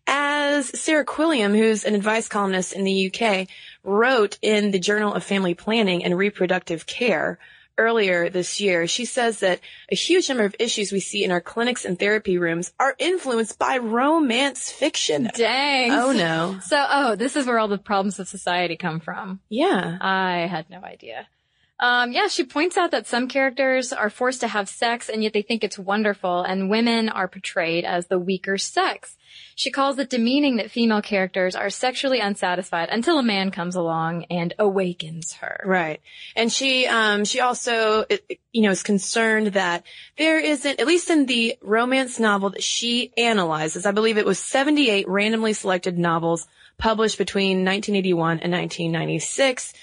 as 0.07 0.67
Sarah 0.79 1.05
Quilliam, 1.05 1.55
who's 1.57 1.83
an 1.83 1.95
advice 1.95 2.27
columnist 2.27 2.73
in 2.73 2.83
the 2.83 3.07
UK, 3.11 3.47
wrote 3.83 4.37
in 4.41 4.71
the 4.71 4.79
Journal 4.79 5.13
of 5.13 5.23
Family 5.23 5.53
Planning 5.53 6.03
and 6.03 6.17
Reproductive 6.17 6.85
Care 6.85 7.39
earlier 7.77 8.29
this 8.29 8.59
year. 8.59 8.87
She 8.87 9.05
says 9.05 9.39
that 9.39 9.59
a 9.91 9.95
huge 9.95 10.29
number 10.29 10.43
of 10.43 10.55
issues 10.59 10.91
we 10.91 10.99
see 10.99 11.23
in 11.23 11.31
our 11.31 11.41
clinics 11.41 11.85
and 11.85 11.97
therapy 11.97 12.37
rooms 12.37 12.73
are 12.79 12.95
influenced 12.97 13.59
by 13.59 13.77
romance 13.77 14.71
fiction. 14.71 15.29
Dang. 15.33 15.91
Oh 15.91 16.11
no. 16.11 16.59
So, 16.63 16.85
oh, 16.89 17.15
this 17.15 17.35
is 17.35 17.45
where 17.45 17.59
all 17.59 17.67
the 17.67 17.77
problems 17.77 18.19
of 18.19 18.27
society 18.27 18.77
come 18.77 18.99
from. 18.99 19.39
Yeah. 19.49 19.97
I 19.99 20.47
had 20.47 20.69
no 20.69 20.79
idea. 20.81 21.27
Um, 21.79 22.13
yeah, 22.13 22.27
she 22.27 22.45
points 22.45 22.77
out 22.77 22.91
that 22.91 23.05
some 23.07 23.27
characters 23.27 23.91
are 23.91 24.09
forced 24.09 24.41
to 24.41 24.47
have 24.47 24.69
sex 24.69 25.09
and 25.09 25.21
yet 25.21 25.33
they 25.33 25.41
think 25.41 25.63
it's 25.63 25.77
wonderful 25.77 26.41
and 26.41 26.69
women 26.69 27.09
are 27.09 27.27
portrayed 27.27 27.83
as 27.83 28.07
the 28.07 28.17
weaker 28.17 28.57
sex. 28.57 29.17
She 29.55 29.71
calls 29.71 29.99
it 29.99 30.09
demeaning 30.09 30.57
that 30.57 30.71
female 30.71 31.01
characters 31.01 31.55
are 31.55 31.69
sexually 31.69 32.19
unsatisfied 32.19 32.89
until 32.89 33.19
a 33.19 33.23
man 33.23 33.51
comes 33.51 33.75
along 33.75 34.25
and 34.29 34.53
awakens 34.57 35.33
her. 35.33 35.61
Right. 35.65 36.01
And 36.35 36.51
she, 36.51 36.87
um, 36.87 37.25
she 37.25 37.41
also, 37.41 38.05
you 38.53 38.61
know, 38.61 38.71
is 38.71 38.83
concerned 38.83 39.47
that 39.47 39.83
there 40.17 40.39
isn't, 40.39 40.79
at 40.79 40.87
least 40.87 41.09
in 41.09 41.25
the 41.25 41.57
romance 41.61 42.19
novel 42.19 42.51
that 42.51 42.63
she 42.63 43.11
analyzes, 43.17 43.85
I 43.85 43.91
believe 43.91 44.17
it 44.17 44.25
was 44.25 44.39
78 44.39 45.07
randomly 45.09 45.53
selected 45.53 45.97
novels 45.97 46.47
published 46.77 47.17
between 47.17 47.65
1981 47.65 48.39
and 48.39 48.51
1996. 48.51 49.73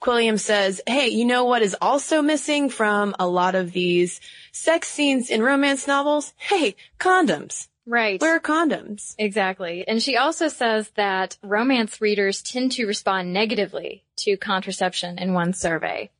Quilliam 0.00 0.38
says, 0.38 0.80
hey, 0.86 1.08
you 1.08 1.24
know 1.24 1.44
what 1.44 1.62
is 1.62 1.76
also 1.80 2.22
missing 2.22 2.70
from 2.70 3.14
a 3.18 3.26
lot 3.26 3.54
of 3.54 3.72
these 3.72 4.20
sex 4.52 4.88
scenes 4.88 5.28
in 5.28 5.42
romance 5.42 5.86
novels? 5.86 6.32
Hey, 6.36 6.76
condoms. 6.98 7.68
Right. 7.84 8.20
Where 8.20 8.36
are 8.36 8.40
condoms? 8.40 9.14
Exactly. 9.18 9.86
And 9.88 10.02
she 10.02 10.16
also 10.16 10.48
says 10.48 10.90
that 10.96 11.38
romance 11.42 12.00
readers 12.00 12.42
tend 12.42 12.72
to 12.72 12.86
respond 12.86 13.32
negatively 13.32 14.04
to 14.18 14.36
contraception 14.36 15.18
in 15.18 15.32
one 15.32 15.54
survey. 15.54 16.10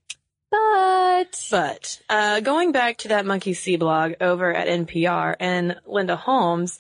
But 0.51 1.47
But 1.51 2.01
uh, 2.09 2.41
going 2.41 2.73
back 2.73 2.99
to 2.99 3.09
that 3.09 3.27
Monkey 3.27 3.53
See 3.53 3.77
blog 3.77 4.15
over 4.21 4.55
at 4.55 4.67
NPR 4.67 5.37
and 5.39 5.77
Linda 5.87 6.17
Holmes, 6.17 6.79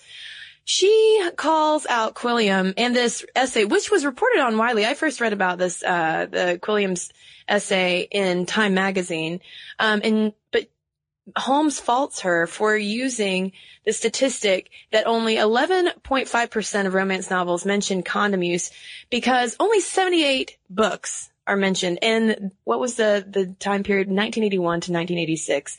she 0.69 1.31
calls 1.35 1.87
out 1.87 2.15
Quilliam 2.15 2.75
and 2.77 2.95
this 2.95 3.25
essay, 3.35 3.65
which 3.65 3.91
was 3.91 4.05
reported 4.05 4.41
on 4.41 4.59
widely. 4.59 4.85
I 4.85 4.93
first 4.93 5.19
read 5.19 5.33
about 5.33 5.57
this, 5.57 5.83
uh, 5.83 6.27
the 6.31 6.59
Quilliam's 6.61 7.11
essay 7.49 8.07
in 8.11 8.45
Time 8.45 8.75
magazine. 8.75 9.41
Um, 9.79 10.03
and, 10.05 10.35
but 10.53 10.69
Holmes 11.35 11.81
faults 11.81 12.21
her 12.21 12.47
for 12.47 12.77
using 12.77 13.53
the 13.87 13.95
statistic 13.95 14.69
that 14.93 15.07
only 15.07 15.37
11.5% 15.37 16.87
of 16.87 16.93
romance 16.93 17.31
novels 17.31 17.65
mention 17.65 18.03
condom 18.03 18.43
use 18.43 18.71
because 19.09 19.57
only 19.59 19.81
78 19.81 20.59
books 20.69 21.31
are 21.47 21.57
mentioned 21.57 22.01
in 22.03 22.53
what 22.65 22.79
was 22.79 22.97
the, 22.97 23.25
the 23.27 23.47
time 23.59 23.85
period 23.85 24.09
1981 24.09 24.61
to 24.83 24.93
1986, 24.93 25.79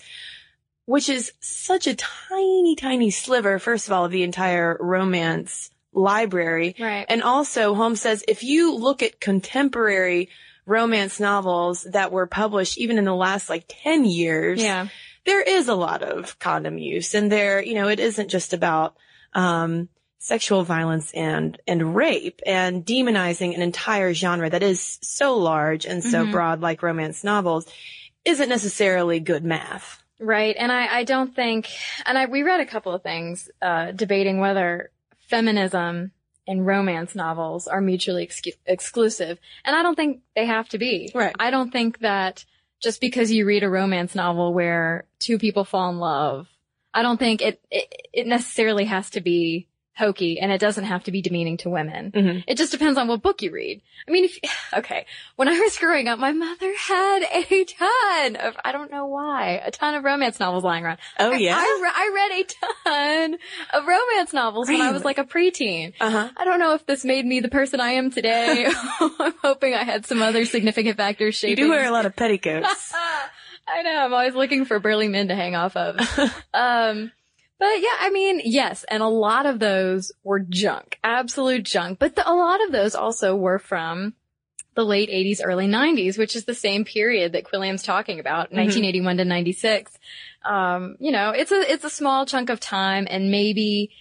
which 0.90 1.08
is 1.08 1.32
such 1.40 1.86
a 1.86 1.96
tiny, 1.96 2.76
tiny 2.76 3.12
sliver, 3.12 3.60
first 3.60 3.86
of 3.88 3.94
all, 3.94 4.06
of 4.06 4.12
the 4.12 4.24
entire 4.24 4.76
romance 4.80 5.70
library. 5.94 6.76
right. 6.80 7.06
And 7.08 7.22
also 7.22 7.76
Holmes 7.76 8.02
says 8.02 8.24
if 8.28 8.44
you 8.44 8.76
look 8.76 9.04
at 9.04 9.20
contemporary 9.20 10.30
romance 10.66 11.20
novels 11.20 11.84
that 11.92 12.12
were 12.12 12.28
published 12.28 12.78
even 12.78 12.98
in 12.98 13.06
the 13.06 13.14
last 13.16 13.50
like 13.50 13.66
10 13.68 14.06
years, 14.06 14.62
yeah. 14.62 14.88
there 15.26 15.42
is 15.42 15.68
a 15.68 15.76
lot 15.76 16.02
of 16.02 16.38
condom 16.40 16.78
use 16.78 17.14
and 17.14 17.32
there, 17.32 17.62
you 17.64 17.76
know, 17.76 17.88
it 17.88 18.00
isn't 18.00 18.30
just 18.30 18.54
about, 18.54 18.96
um, 19.34 19.90
sexual 20.18 20.64
violence 20.64 21.12
and, 21.14 21.60
and 21.68 21.96
rape 21.96 22.42
and 22.46 22.84
demonizing 22.86 23.56
an 23.56 23.62
entire 23.62 24.14
genre 24.14 24.50
that 24.50 24.62
is 24.64 25.00
so 25.02 25.38
large 25.38 25.86
and 25.86 26.04
so 26.04 26.26
Mhm. 26.26 26.32
broad 26.32 26.62
like 26.62 26.84
romance 26.84 27.24
novels 27.24 27.66
isn't 28.26 28.50
necessarily 28.50 29.20
good 29.20 29.44
math. 29.46 29.99
Right. 30.20 30.56
And 30.58 30.72
I, 30.72 31.00
I 31.00 31.04
don't 31.06 31.34
think, 31.34 31.70
and 32.06 32.18
I, 32.18 32.26
we 32.26 32.44
read 32.44 32.60
a 32.60 32.66
couple 32.66 32.94
of 32.94 33.04
things, 33.04 33.50
uh, 33.62 33.92
debating 33.92 34.40
whether 34.40 34.92
feminism 35.30 36.12
and 36.46 36.66
romance 36.66 37.16
novels 37.16 37.68
are 37.68 37.80
mutually 37.80 38.24
ex- 38.24 38.42
exclusive. 38.66 39.40
And 39.64 39.76
I 39.76 39.84
don't 39.84 39.96
think 39.96 40.22
they 40.36 40.46
have 40.46 40.68
to 40.70 40.78
be. 40.78 41.12
Right. 41.16 41.36
I 41.40 41.52
don't 41.52 41.72
think 41.72 42.00
that 42.00 42.44
just 42.82 43.00
because 43.00 43.32
you 43.32 43.46
read 43.46 43.64
a 43.64 43.70
romance 43.70 44.14
novel 44.14 44.54
where 44.54 45.06
two 45.20 45.38
people 45.38 45.64
fall 45.64 45.90
in 45.90 46.00
love, 46.00 46.48
I 46.94 47.02
don't 47.02 47.18
think 47.18 47.42
it, 47.42 47.62
it, 47.72 48.10
it 48.12 48.28
necessarily 48.28 48.86
has 48.86 49.12
to 49.12 49.22
be 49.22 49.69
hokey 50.00 50.40
and 50.40 50.52
it 50.52 50.60
doesn't 50.60 50.86
have 50.86 51.04
to 51.04 51.12
be 51.12 51.22
demeaning 51.22 51.58
to 51.58 51.70
women. 51.70 52.12
Mhm. 52.12 52.44
It 52.48 52.58
just 52.58 52.72
depends 52.72 52.98
on 52.98 53.08
what 53.08 53.22
book 53.22 53.42
you 53.44 53.52
read. 53.52 53.82
I 54.08 54.12
mean, 54.12 54.24
if, 54.26 54.40
okay, 54.74 55.06
when 55.36 55.48
I 55.48 55.60
was 55.60 55.78
growing 55.78 56.08
up, 56.08 56.18
my 56.18 56.32
mother 56.32 56.74
had 56.76 57.22
a 57.32 57.66
ton 57.66 58.36
of, 58.38 58.56
I 58.66 58.72
don't 58.72 58.90
know 58.90 59.06
why, 59.06 59.62
a 59.64 59.70
ton 59.70 59.94
of 59.94 60.04
romance 60.04 60.40
novels 60.40 60.64
lying 60.64 60.84
around. 60.86 60.98
Oh 61.20 61.34
yeah. 61.34 61.58
I, 61.60 61.80
re- 61.84 61.92
I 61.94 62.12
read 62.16 62.40
a 62.40 62.90
ton 62.90 63.38
of 63.74 63.86
romance 63.86 64.34
novels 64.34 64.70
when 64.70 64.82
I 64.82 64.92
was 64.92 65.06
like 65.06 65.20
a 65.20 65.26
preteen. 65.26 65.94
Uh 66.00 66.10
huh. 66.10 66.30
I 66.36 66.46
don't 66.46 66.60
know 66.60 66.74
if 66.74 66.86
this 66.88 67.06
made 67.06 67.26
me 67.26 67.42
the 67.42 67.50
person 67.50 67.80
I 67.80 67.92
am 67.92 68.10
today. 68.10 68.68
I'm 69.00 69.34
hoping 69.44 69.74
I 69.76 69.84
had 69.84 70.06
some 70.06 70.22
other 70.22 70.46
significant 70.46 70.98
factors 70.98 71.42
You 71.44 71.50
shaping. 71.50 71.66
do 71.66 71.70
wear 71.70 71.86
a 71.86 71.92
lot 71.92 72.06
of 72.06 72.16
petticoats. 72.16 72.94
I 73.68 73.84
know. 73.84 73.92
I'm 73.98 74.14
always 74.14 74.34
looking 74.34 74.66
for 74.66 74.80
burly 74.80 75.08
men 75.10 75.28
to 75.28 75.36
hang 75.36 75.56
off 75.56 75.76
of. 75.76 76.00
um, 76.54 77.12
but 77.60 77.82
yeah, 77.82 77.96
I 78.00 78.10
mean, 78.10 78.42
yes, 78.44 78.86
and 78.90 79.04
a 79.04 79.08
lot 79.08 79.46
of 79.46 79.60
those 79.60 80.14
were 80.24 80.40
junk, 80.40 80.98
absolute 81.04 81.64
junk. 81.64 82.00
But 82.00 82.16
the, 82.16 82.28
a 82.28 82.34
lot 82.34 82.64
of 82.64 82.72
those 82.72 82.96
also 82.96 83.36
were 83.36 83.60
from 83.60 84.14
the 84.76 84.86
late 84.86 85.10
80s, 85.10 85.42
early 85.44 85.68
90s, 85.68 86.18
which 86.18 86.38
is 86.38 86.46
the 86.46 86.56
same 86.56 86.86
period 86.86 87.34
that 87.34 87.44
Quilliam's 87.44 87.84
talking 87.84 88.20
about, 88.20 88.54
1981 88.54 89.18
to 89.18 89.26
96. 89.26 90.00
Um, 90.46 90.96
you 91.00 91.12
know, 91.12 91.32
it's 91.32 91.52
a 91.52 91.72
it's 91.72 91.84
a 91.84 91.90
small 91.90 92.26
chunk 92.26 92.50
of 92.50 92.62
time, 92.62 93.08
and 93.10 93.30
maybe 93.30 93.92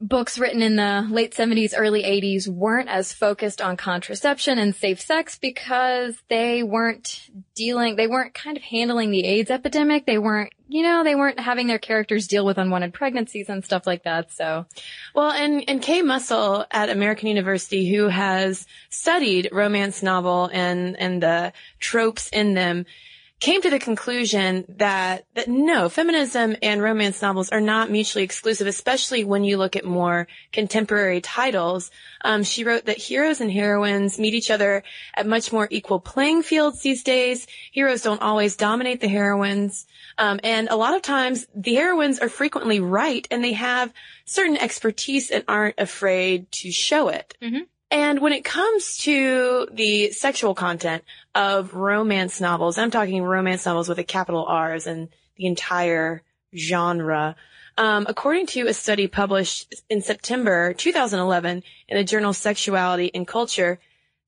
books 0.00 0.38
written 0.38 0.62
in 0.62 0.76
the 0.76 1.06
late 1.10 1.34
70s, 1.34 1.74
early 1.76 2.02
80s 2.02 2.46
weren't 2.46 2.88
as 2.88 3.12
focused 3.12 3.60
on 3.60 3.76
contraception 3.76 4.58
and 4.58 4.74
safe 4.74 5.00
sex 5.00 5.38
because 5.38 6.16
they 6.28 6.62
weren't 6.62 7.28
dealing, 7.54 7.96
they 7.96 8.06
weren't 8.06 8.34
kind 8.34 8.56
of 8.56 8.62
handling 8.62 9.10
the 9.10 9.24
AIDS 9.24 9.50
epidemic. 9.50 10.06
They 10.06 10.18
weren't, 10.18 10.52
you 10.68 10.82
know, 10.82 11.02
they 11.02 11.16
weren't 11.16 11.40
having 11.40 11.66
their 11.66 11.80
characters 11.80 12.28
deal 12.28 12.46
with 12.46 12.58
unwanted 12.58 12.94
pregnancies 12.94 13.48
and 13.48 13.64
stuff 13.64 13.86
like 13.86 14.04
that. 14.04 14.32
So, 14.32 14.66
Well, 15.14 15.32
and, 15.32 15.64
and 15.66 15.82
Kay 15.82 16.02
Mussell 16.02 16.64
at 16.70 16.90
American 16.90 17.28
University, 17.28 17.92
who 17.92 18.08
has 18.08 18.66
studied 18.90 19.48
romance 19.50 20.02
novel 20.02 20.48
and, 20.52 20.96
and 20.98 21.22
the 21.22 21.52
tropes 21.80 22.28
in 22.28 22.54
them, 22.54 22.86
came 23.40 23.62
to 23.62 23.70
the 23.70 23.78
conclusion 23.78 24.64
that, 24.78 25.24
that 25.34 25.46
no, 25.46 25.88
feminism 25.88 26.56
and 26.60 26.82
romance 26.82 27.22
novels 27.22 27.50
are 27.50 27.60
not 27.60 27.90
mutually 27.90 28.24
exclusive, 28.24 28.66
especially 28.66 29.22
when 29.22 29.44
you 29.44 29.56
look 29.56 29.76
at 29.76 29.84
more 29.84 30.26
contemporary 30.52 31.20
titles. 31.20 31.90
Um, 32.22 32.42
she 32.42 32.64
wrote 32.64 32.86
that 32.86 32.98
heroes 32.98 33.40
and 33.40 33.50
heroines 33.50 34.18
meet 34.18 34.34
each 34.34 34.50
other 34.50 34.82
at 35.14 35.26
much 35.26 35.52
more 35.52 35.68
equal 35.70 36.00
playing 36.00 36.42
fields 36.42 36.80
these 36.80 37.04
days. 37.04 37.46
Heroes 37.70 38.02
don't 38.02 38.22
always 38.22 38.56
dominate 38.56 39.00
the 39.00 39.08
heroines. 39.08 39.86
Um, 40.18 40.40
and 40.42 40.68
a 40.68 40.76
lot 40.76 40.96
of 40.96 41.02
times 41.02 41.46
the 41.54 41.76
heroines 41.76 42.18
are 42.18 42.28
frequently 42.28 42.80
right 42.80 43.26
and 43.30 43.44
they 43.44 43.52
have 43.52 43.92
certain 44.24 44.56
expertise 44.56 45.30
and 45.30 45.44
aren't 45.46 45.78
afraid 45.78 46.50
to 46.52 46.72
show 46.72 47.08
it. 47.08 47.36
Mhm. 47.40 47.66
And 47.90 48.20
when 48.20 48.32
it 48.32 48.44
comes 48.44 48.98
to 48.98 49.66
the 49.72 50.10
sexual 50.10 50.54
content 50.54 51.04
of 51.34 51.74
romance 51.74 52.40
novels, 52.40 52.76
I'm 52.76 52.90
talking 52.90 53.22
romance 53.22 53.64
novels 53.64 53.88
with 53.88 53.98
a 53.98 54.04
capital 54.04 54.44
R's 54.44 54.86
and 54.86 55.08
the 55.36 55.46
entire 55.46 56.22
genre. 56.54 57.36
Um, 57.78 58.06
according 58.08 58.46
to 58.48 58.66
a 58.66 58.74
study 58.74 59.06
published 59.06 59.74
in 59.88 60.02
September 60.02 60.74
2011 60.74 61.62
in 61.88 61.96
the 61.96 62.04
journal 62.04 62.32
Sexuality 62.32 63.10
and 63.14 63.26
Culture, 63.26 63.78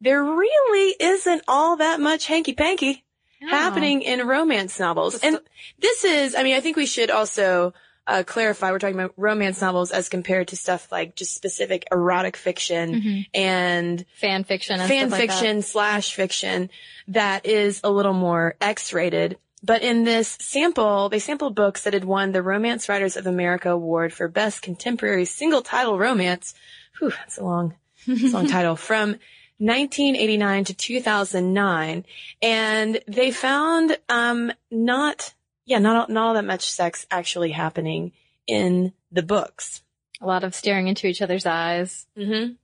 there 0.00 0.22
really 0.22 0.96
isn't 0.98 1.42
all 1.46 1.76
that 1.76 2.00
much 2.00 2.26
hanky 2.26 2.54
panky 2.54 3.04
happening 3.40 4.02
in 4.02 4.26
romance 4.26 4.78
novels. 4.78 5.18
And 5.22 5.38
this 5.78 6.04
is, 6.04 6.34
I 6.34 6.42
mean, 6.42 6.56
I 6.56 6.60
think 6.60 6.76
we 6.76 6.86
should 6.86 7.10
also 7.10 7.72
uh, 8.10 8.22
clarify 8.24 8.72
we're 8.72 8.78
talking 8.78 8.98
about 8.98 9.14
romance 9.16 9.60
novels 9.60 9.90
as 9.90 10.08
compared 10.08 10.48
to 10.48 10.56
stuff 10.56 10.90
like 10.90 11.14
just 11.14 11.34
specific 11.34 11.86
erotic 11.92 12.36
fiction 12.36 13.24
and 13.32 14.04
fan 14.14 14.44
fiction 14.44 14.80
and 14.80 14.88
fan 14.88 15.08
stuff 15.08 15.20
like 15.20 15.28
that. 15.28 15.38
fiction 15.38 15.62
slash 15.62 16.14
fiction 16.14 16.70
that 17.08 17.46
is 17.46 17.80
a 17.84 17.90
little 17.90 18.12
more 18.12 18.56
X-rated. 18.60 19.38
But 19.62 19.82
in 19.82 20.04
this 20.04 20.38
sample, 20.40 21.08
they 21.10 21.18
sampled 21.18 21.54
books 21.54 21.84
that 21.84 21.92
had 21.92 22.04
won 22.04 22.32
the 22.32 22.42
Romance 22.42 22.88
Writers 22.88 23.16
of 23.16 23.26
America 23.26 23.70
Award 23.70 24.12
for 24.12 24.26
Best 24.26 24.62
Contemporary 24.62 25.26
Single 25.26 25.60
Title 25.62 25.98
Romance. 25.98 26.54
Whew, 26.98 27.10
that's 27.10 27.38
a 27.38 27.44
long, 27.44 27.74
that's 28.06 28.32
a 28.32 28.36
long 28.36 28.46
title. 28.48 28.76
From 28.76 29.16
1989 29.60 30.64
to 30.64 30.74
2009. 30.74 32.06
And 32.40 33.00
they 33.06 33.30
found, 33.30 33.98
um, 34.08 34.52
not, 34.70 35.34
yeah, 35.70 35.78
not, 35.78 36.10
not 36.10 36.26
all 36.26 36.34
that 36.34 36.44
much 36.44 36.68
sex 36.68 37.06
actually 37.12 37.52
happening 37.52 38.10
in 38.48 38.92
the 39.12 39.22
books. 39.22 39.82
A 40.20 40.26
lot 40.26 40.42
of 40.42 40.52
staring 40.54 40.88
into 40.88 41.06
each 41.06 41.22
other's 41.22 41.46
eyes. 41.46 42.06
Mm-hmm. 42.18 42.54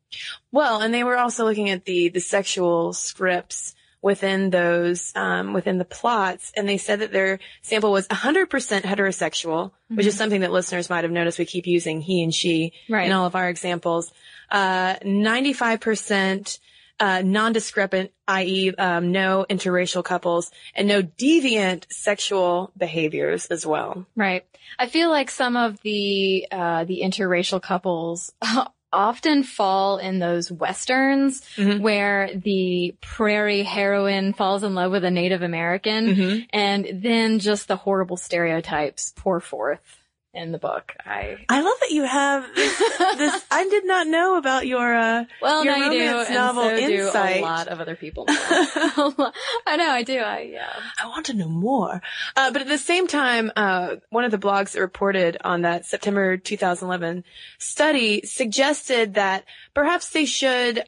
Well, 0.50 0.80
and 0.82 0.92
they 0.92 1.04
were 1.04 1.16
also 1.16 1.44
looking 1.44 1.70
at 1.70 1.84
the 1.84 2.08
the 2.08 2.20
sexual 2.20 2.92
scripts 2.92 3.74
within 4.02 4.50
those 4.50 5.12
um, 5.14 5.52
within 5.52 5.78
the 5.78 5.84
plots, 5.84 6.52
and 6.56 6.68
they 6.68 6.76
said 6.78 6.98
that 7.00 7.12
their 7.12 7.38
sample 7.62 7.92
was 7.92 8.06
100% 8.08 8.48
heterosexual, 8.82 9.70
which 9.88 10.06
is 10.06 10.16
something 10.16 10.40
that 10.42 10.52
listeners 10.52 10.90
might 10.90 11.04
have 11.04 11.12
noticed. 11.12 11.38
We 11.38 11.44
keep 11.46 11.66
using 11.66 12.00
he 12.00 12.22
and 12.22 12.34
she 12.34 12.72
Right. 12.88 13.06
in 13.06 13.12
all 13.12 13.26
of 13.26 13.34
our 13.36 13.48
examples. 13.48 14.12
Uh, 14.50 14.94
95% 14.96 16.58
uh, 17.00 17.22
non-discrepant, 17.24 18.10
i.e., 18.28 18.72
um, 18.76 19.12
no 19.12 19.44
interracial 19.50 20.02
couples, 20.04 20.50
and 20.74 20.88
no 20.88 21.02
deviant 21.02 21.84
sexual 21.90 22.70
behaviors 22.76 23.46
as 23.46 23.66
well. 23.66 24.06
Right. 24.16 24.44
I 24.78 24.86
feel 24.88 25.10
like 25.10 25.30
some 25.30 25.56
of 25.56 25.80
the 25.82 26.46
uh, 26.50 26.84
the 26.84 27.02
interracial 27.04 27.62
couples 27.62 28.32
often 28.92 29.42
fall 29.42 29.98
in 29.98 30.18
those 30.20 30.50
westerns 30.50 31.42
Mhm. 31.56 31.80
where 31.80 32.30
the 32.34 32.94
prairie 33.00 33.62
heroine 33.64 34.32
falls 34.32 34.62
in 34.62 34.74
love 34.74 34.90
with 34.92 35.04
a 35.04 35.10
Native 35.10 35.42
American, 35.42 36.14
Mhm. 36.14 36.46
and 36.50 36.88
then 37.02 37.38
just 37.40 37.68
the 37.68 37.76
horrible 37.76 38.16
stereotypes 38.16 39.12
pour 39.16 39.40
forth 39.40 39.80
in 40.36 40.52
the 40.52 40.58
book. 40.58 40.92
I 41.04 41.38
I 41.48 41.60
love 41.62 41.74
that 41.80 41.90
you 41.90 42.04
have 42.04 42.54
this. 42.54 42.78
this 43.16 43.44
I 43.50 43.68
did 43.68 43.86
not 43.86 44.06
know 44.06 44.36
about 44.36 44.66
your. 44.66 44.94
Uh, 44.94 45.24
well, 45.40 45.64
Your 45.64 45.78
now 45.78 45.90
you 45.90 45.98
do, 45.98 46.06
romance 46.06 46.28
and 46.28 46.34
novel 46.36 46.62
so 46.64 46.76
do 46.76 47.10
a 47.12 47.40
lot 47.40 47.68
of 47.68 47.80
other 47.80 47.96
people. 47.96 48.26
I 48.28 49.76
know, 49.76 49.90
I 49.90 50.02
do. 50.04 50.18
I 50.18 50.40
yeah. 50.52 50.72
I 51.02 51.08
want 51.08 51.26
to 51.26 51.34
know 51.34 51.48
more. 51.48 52.02
Uh, 52.36 52.50
but 52.50 52.62
at 52.62 52.68
the 52.68 52.78
same 52.78 53.06
time, 53.06 53.50
uh, 53.56 53.96
one 54.10 54.24
of 54.24 54.30
the 54.30 54.38
blogs 54.38 54.72
that 54.72 54.80
reported 54.80 55.38
on 55.42 55.62
that 55.62 55.86
September 55.86 56.36
2011 56.36 57.24
study 57.58 58.22
suggested 58.24 59.14
that 59.14 59.44
perhaps 59.74 60.10
they 60.10 60.24
should, 60.24 60.84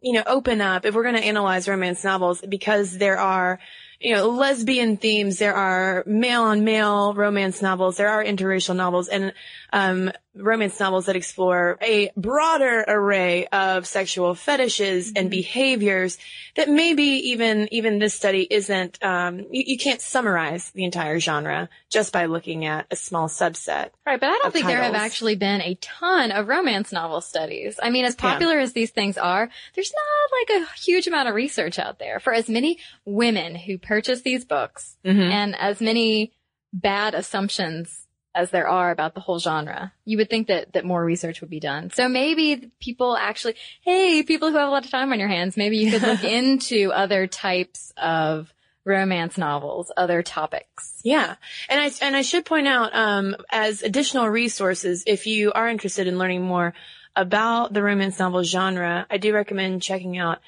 you 0.00 0.12
know, 0.12 0.22
open 0.26 0.60
up 0.60 0.84
if 0.84 0.94
we're 0.94 1.02
going 1.02 1.14
to 1.16 1.24
analyze 1.24 1.68
romance 1.68 2.02
novels 2.02 2.42
because 2.48 2.96
there 2.96 3.18
are, 3.18 3.58
you 4.00 4.14
know, 4.14 4.28
lesbian 4.28 4.96
themes, 4.96 5.38
there 5.38 5.54
are 5.54 6.04
male 6.06 6.42
on 6.42 6.64
male 6.64 7.14
romance 7.14 7.62
novels, 7.62 7.96
there 7.96 8.08
are 8.08 8.24
interracial 8.24 8.76
novels. 8.76 9.08
And, 9.08 9.32
um, 9.76 10.10
romance 10.34 10.78
novels 10.80 11.06
that 11.06 11.16
explore 11.16 11.76
a 11.82 12.10
broader 12.16 12.84
array 12.88 13.46
of 13.46 13.86
sexual 13.86 14.34
fetishes 14.34 15.12
and 15.16 15.30
behaviors 15.30 16.18
that 16.56 16.68
maybe 16.68 17.02
even 17.32 17.68
even 17.72 17.98
this 17.98 18.14
study 18.14 18.46
isn't 18.50 19.02
um 19.02 19.40
you, 19.50 19.64
you 19.72 19.78
can't 19.78 20.00
summarize 20.00 20.70
the 20.72 20.84
entire 20.84 21.18
genre 21.20 21.68
just 21.90 22.12
by 22.12 22.24
looking 22.26 22.64
at 22.64 22.86
a 22.90 22.96
small 22.96 23.28
subset 23.28 23.90
Right, 24.06 24.20
but 24.20 24.28
I 24.28 24.38
don't 24.42 24.52
think 24.52 24.66
there 24.66 24.82
have 24.82 24.94
actually 24.94 25.36
been 25.36 25.60
a 25.60 25.74
ton 25.76 26.30
of 26.32 26.48
romance 26.48 26.92
novel 26.92 27.20
studies. 27.20 27.78
I 27.82 27.90
mean, 27.90 28.04
as 28.04 28.14
popular 28.14 28.58
as 28.58 28.72
these 28.72 28.90
things 28.90 29.18
are, 29.18 29.48
there's 29.74 29.92
not 29.92 30.56
like 30.62 30.62
a 30.62 30.72
huge 30.80 31.06
amount 31.06 31.28
of 31.28 31.34
research 31.34 31.78
out 31.78 31.98
there 31.98 32.20
for 32.20 32.32
as 32.32 32.48
many 32.48 32.78
women 33.04 33.54
who 33.54 33.78
purchase 33.78 34.20
these 34.22 34.44
books 34.44 34.96
Mhm. 35.04 35.30
and 35.30 35.56
as 35.56 35.80
many 35.80 36.32
bad 36.72 37.14
assumptions 37.14 38.05
as 38.36 38.50
there 38.50 38.68
are 38.68 38.90
about 38.90 39.14
the 39.14 39.20
whole 39.20 39.38
genre. 39.38 39.92
You 40.04 40.18
would 40.18 40.28
think 40.28 40.48
that, 40.48 40.74
that 40.74 40.84
more 40.84 41.02
research 41.02 41.40
would 41.40 41.50
be 41.50 41.58
done. 41.58 41.90
So 41.90 42.08
maybe 42.08 42.70
people 42.80 43.16
actually, 43.16 43.54
hey, 43.80 44.22
people 44.22 44.50
who 44.50 44.58
have 44.58 44.68
a 44.68 44.70
lot 44.70 44.84
of 44.84 44.90
time 44.90 45.10
on 45.10 45.18
your 45.18 45.28
hands, 45.28 45.56
maybe 45.56 45.78
you 45.78 45.90
could 45.90 46.02
look 46.02 46.22
into 46.38 46.92
other 46.92 47.26
types 47.26 47.92
of 47.96 48.52
romance 48.84 49.36
novels, 49.38 49.90
other 49.96 50.22
topics. 50.22 51.00
yeah 51.02 51.34
and 51.68 51.80
i 51.80 51.90
and 52.00 52.14
i 52.14 52.22
should 52.22 52.44
point 52.44 52.68
out 52.68 52.94
um 52.94 53.34
as 53.50 53.82
additional 53.82 54.28
resources 54.28 55.02
if 55.08 55.26
you 55.26 55.50
are 55.52 55.68
interested 55.68 56.06
in 56.06 56.18
learning 56.18 56.42
more 56.42 56.72
about 57.16 57.72
the 57.72 57.82
romance 57.82 58.20
novel 58.20 58.44
genre 58.44 59.04
i 59.10 59.16
do 59.16 59.34
recommend 59.34 59.82
checking 59.82 60.16
out 60.16 60.38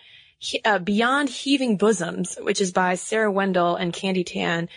uh, 0.64 0.78
Beyond 0.78 1.28
Heaving 1.28 1.76
Bosoms, 1.78 2.38
which 2.40 2.60
is 2.60 2.70
by 2.72 2.94
Sarah 2.94 3.30
Wendell 3.30 3.74
and 3.74 3.92
Candy 3.92 4.22
Tan, 4.24 4.68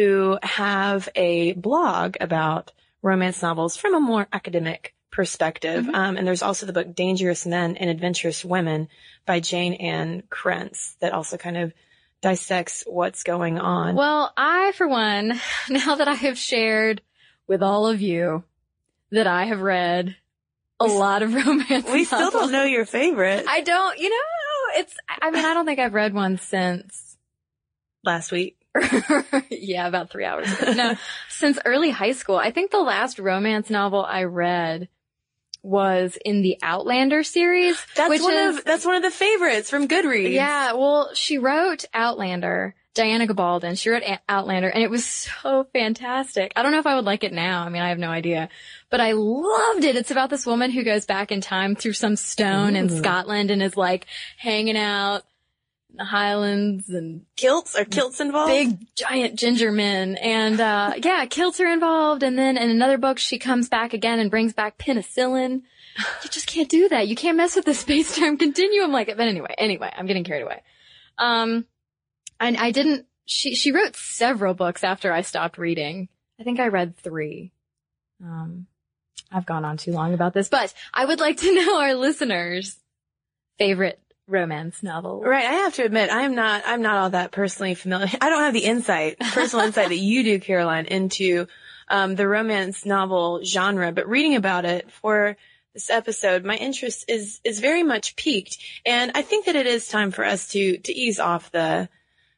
who 0.00 0.38
have 0.42 1.10
a 1.14 1.52
blog 1.52 2.16
about 2.22 2.72
romance 3.02 3.42
novels 3.42 3.76
from 3.76 3.94
a 3.94 4.00
more 4.00 4.26
academic 4.32 4.94
perspective. 5.10 5.86
Um, 5.92 6.16
and 6.16 6.26
there's 6.26 6.40
also 6.40 6.64
the 6.64 6.72
book 6.72 6.94
Dangerous 6.94 7.44
Men 7.44 7.76
and 7.76 7.90
Adventurous 7.90 8.42
Women 8.42 8.88
by 9.26 9.40
Jayne 9.40 9.74
Ann 9.74 10.22
Krentz 10.30 10.96
that 11.00 11.12
also 11.12 11.36
kind 11.36 11.58
of 11.58 11.74
dissects 12.22 12.82
what's 12.86 13.24
going 13.24 13.58
on. 13.58 13.94
Well, 13.94 14.32
I, 14.38 14.72
for 14.72 14.88
one, 14.88 15.38
now 15.68 15.96
that 15.96 16.08
I 16.08 16.14
have 16.14 16.38
shared 16.38 17.02
with 17.46 17.62
all 17.62 17.86
of 17.86 18.00
you 18.00 18.42
that 19.10 19.26
I 19.26 19.44
have 19.44 19.60
read 19.60 20.16
a 20.80 20.86
lot 20.86 21.22
of 21.22 21.34
romance. 21.34 21.68
Novels. 21.68 21.92
We 21.92 22.04
still 22.04 22.30
don't 22.30 22.52
know 22.52 22.64
your 22.64 22.86
favorite. 22.86 23.44
I 23.46 23.60
don't, 23.60 23.98
you 23.98 24.08
know, 24.08 24.80
it's, 24.80 24.96
I 25.20 25.30
mean, 25.30 25.44
I 25.44 25.52
don't 25.52 25.66
think 25.66 25.78
I've 25.78 25.92
read 25.92 26.14
one 26.14 26.38
since, 26.38 27.18
Last 28.02 28.32
week. 28.32 28.59
yeah, 29.50 29.86
about 29.86 30.10
three 30.10 30.24
hours 30.24 30.52
ago. 30.52 30.72
No, 30.72 30.94
since 31.28 31.58
early 31.64 31.90
high 31.90 32.12
school. 32.12 32.36
I 32.36 32.50
think 32.50 32.70
the 32.70 32.80
last 32.80 33.18
romance 33.18 33.70
novel 33.70 34.04
I 34.04 34.24
read 34.24 34.88
was 35.62 36.16
in 36.24 36.42
the 36.42 36.58
Outlander 36.62 37.22
series. 37.22 37.84
That's 37.96 38.22
one 38.22 38.34
is, 38.34 38.58
of 38.58 38.64
that's 38.64 38.84
one 38.84 38.96
of 38.96 39.02
the 39.02 39.10
favorites 39.10 39.70
from 39.70 39.88
Goodreads. 39.88 40.32
Yeah, 40.32 40.72
well, 40.72 41.10
she 41.14 41.38
wrote 41.38 41.84
Outlander. 41.92 42.74
Diana 42.92 43.26
Gabaldon. 43.26 43.78
She 43.78 43.88
wrote 43.88 44.02
A- 44.02 44.20
Outlander 44.28 44.68
and 44.68 44.82
it 44.82 44.90
was 44.90 45.04
so 45.04 45.64
fantastic. 45.72 46.52
I 46.56 46.62
don't 46.62 46.72
know 46.72 46.80
if 46.80 46.88
I 46.88 46.96
would 46.96 47.04
like 47.04 47.22
it 47.22 47.32
now. 47.32 47.62
I 47.62 47.68
mean, 47.68 47.82
I 47.82 47.90
have 47.90 48.00
no 48.00 48.10
idea, 48.10 48.48
but 48.90 49.00
I 49.00 49.12
loved 49.12 49.84
it. 49.84 49.94
It's 49.94 50.10
about 50.10 50.28
this 50.28 50.44
woman 50.44 50.72
who 50.72 50.82
goes 50.82 51.06
back 51.06 51.30
in 51.30 51.40
time 51.40 51.76
through 51.76 51.92
some 51.92 52.16
stone 52.16 52.74
in 52.74 52.88
Scotland 52.88 53.52
and 53.52 53.62
is 53.62 53.76
like 53.76 54.06
hanging 54.36 54.76
out 54.76 55.22
the 55.94 56.04
Highlands 56.04 56.88
and 56.88 57.22
Kilts? 57.36 57.76
Are 57.76 57.84
kilts 57.84 58.20
involved? 58.20 58.50
big 58.50 58.86
giant 58.96 59.38
ginger 59.38 59.72
men. 59.72 60.16
And 60.16 60.60
uh 60.60 60.94
yeah 61.02 61.26
kilts 61.26 61.60
are 61.60 61.66
involved. 61.66 62.22
And 62.22 62.38
then 62.38 62.56
in 62.56 62.70
another 62.70 62.98
book 62.98 63.18
she 63.18 63.38
comes 63.38 63.68
back 63.68 63.92
again 63.92 64.18
and 64.18 64.30
brings 64.30 64.52
back 64.52 64.78
penicillin. 64.78 65.62
You 66.22 66.30
just 66.30 66.46
can't 66.46 66.68
do 66.68 66.88
that. 66.88 67.08
You 67.08 67.16
can't 67.16 67.36
mess 67.36 67.56
with 67.56 67.64
the 67.64 67.74
space-time 67.84 68.38
continuum 68.38 68.92
like 68.92 69.08
it. 69.08 69.16
But 69.16 69.28
anyway 69.28 69.54
anyway 69.58 69.92
i'm 69.96 70.06
getting 70.06 70.24
carried 70.24 70.42
away. 70.42 70.62
Um 71.18 71.66
and 72.38 72.56
i 72.56 72.70
didn't 72.70 73.06
she 73.26 73.54
she 73.54 73.72
wrote 73.72 73.96
several 73.96 74.54
books 74.54 74.82
after 74.84 75.12
i 75.12 75.20
stopped 75.22 75.58
reading. 75.58 76.08
I 76.38 76.44
think 76.44 76.60
i 76.60 76.68
read 76.68 76.96
three. 76.96 77.52
Um 78.22 78.66
i've 79.32 79.46
gone 79.46 79.64
on 79.64 79.76
too 79.76 79.92
long 79.92 80.12
about 80.12 80.34
this 80.34 80.48
but 80.48 80.74
i 80.92 81.04
would 81.04 81.20
like 81.20 81.36
to 81.36 81.54
know 81.66 81.80
our 81.80 81.94
listeners 81.94 82.76
favorite 83.58 84.00
romance 84.30 84.82
novel 84.82 85.20
Right, 85.22 85.44
I 85.44 85.52
have 85.52 85.74
to 85.74 85.84
admit, 85.84 86.10
I 86.10 86.22
am 86.22 86.34
not, 86.34 86.62
I'm 86.64 86.82
not 86.82 86.96
all 86.96 87.10
that 87.10 87.32
personally 87.32 87.74
familiar. 87.74 88.08
I 88.20 88.28
don't 88.30 88.42
have 88.42 88.54
the 88.54 88.64
insight, 88.64 89.18
personal 89.18 89.66
insight 89.66 89.88
that 89.88 89.98
you 89.98 90.22
do, 90.22 90.38
Caroline, 90.40 90.86
into, 90.86 91.46
um, 91.88 92.14
the 92.14 92.28
romance 92.28 92.86
novel 92.86 93.40
genre, 93.44 93.90
but 93.92 94.08
reading 94.08 94.36
about 94.36 94.64
it 94.64 94.90
for 94.90 95.36
this 95.74 95.90
episode, 95.90 96.44
my 96.44 96.56
interest 96.56 97.04
is, 97.08 97.40
is 97.44 97.60
very 97.60 97.82
much 97.82 98.14
piqued. 98.16 98.58
And 98.86 99.12
I 99.14 99.22
think 99.22 99.46
that 99.46 99.56
it 99.56 99.66
is 99.66 99.88
time 99.88 100.10
for 100.12 100.24
us 100.24 100.48
to, 100.52 100.78
to 100.78 100.92
ease 100.92 101.18
off 101.18 101.50
the, 101.50 101.88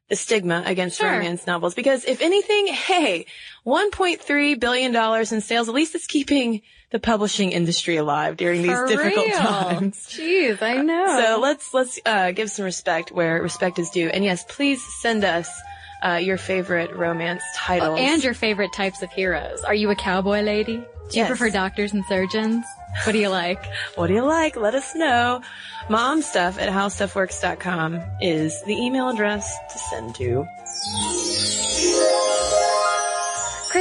the 0.08 0.16
stigma 0.16 0.62
against 0.66 0.98
Sure. 0.98 1.10
romance 1.10 1.46
novels 1.46 1.74
because 1.74 2.04
if 2.04 2.20
anything, 2.20 2.66
hey, 2.66 3.26
$1.3 3.66 4.60
billion 4.60 4.94
in 4.94 5.40
sales, 5.40 5.68
at 5.68 5.74
least 5.74 5.94
it's 5.94 6.06
keeping 6.06 6.62
the 6.92 7.00
publishing 7.00 7.50
industry 7.52 7.96
alive 7.96 8.36
during 8.36 8.62
these 8.62 8.70
For 8.72 8.86
difficult 8.86 9.26
real. 9.26 9.38
times. 9.38 9.96
Jeez, 10.10 10.62
I 10.62 10.76
know. 10.82 11.20
So 11.20 11.40
let's 11.40 11.72
let's 11.74 11.98
uh, 12.06 12.30
give 12.32 12.50
some 12.50 12.64
respect 12.64 13.10
where 13.10 13.42
respect 13.42 13.78
is 13.78 13.90
due. 13.90 14.08
And 14.08 14.22
yes, 14.24 14.44
please 14.48 14.82
send 15.00 15.24
us 15.24 15.48
uh, 16.04 16.14
your 16.22 16.36
favorite 16.36 16.94
romance 16.94 17.42
titles. 17.56 17.98
and 17.98 18.22
your 18.22 18.34
favorite 18.34 18.72
types 18.72 19.02
of 19.02 19.10
heroes. 19.10 19.62
Are 19.64 19.74
you 19.74 19.90
a 19.90 19.96
cowboy 19.96 20.40
lady? 20.42 20.76
Do 20.76 21.18
you 21.18 21.24
Yes. 21.24 21.28
prefer 21.28 21.50
doctors 21.50 21.92
and 21.92 22.04
surgeons? 22.06 22.64
What 23.04 23.12
do 23.12 23.18
you 23.18 23.28
like? 23.28 23.64
what 23.96 24.06
do 24.08 24.14
you 24.14 24.24
like? 24.24 24.56
Let 24.56 24.74
us 24.74 24.94
know. 24.94 25.40
Momstuff 25.88 26.58
at 26.60 26.68
howstuffworks.com 26.68 28.00
is 28.20 28.62
the 28.64 28.74
email 28.74 29.08
address 29.08 29.52
to 29.72 29.78
send 29.78 30.14
to. 30.16 30.46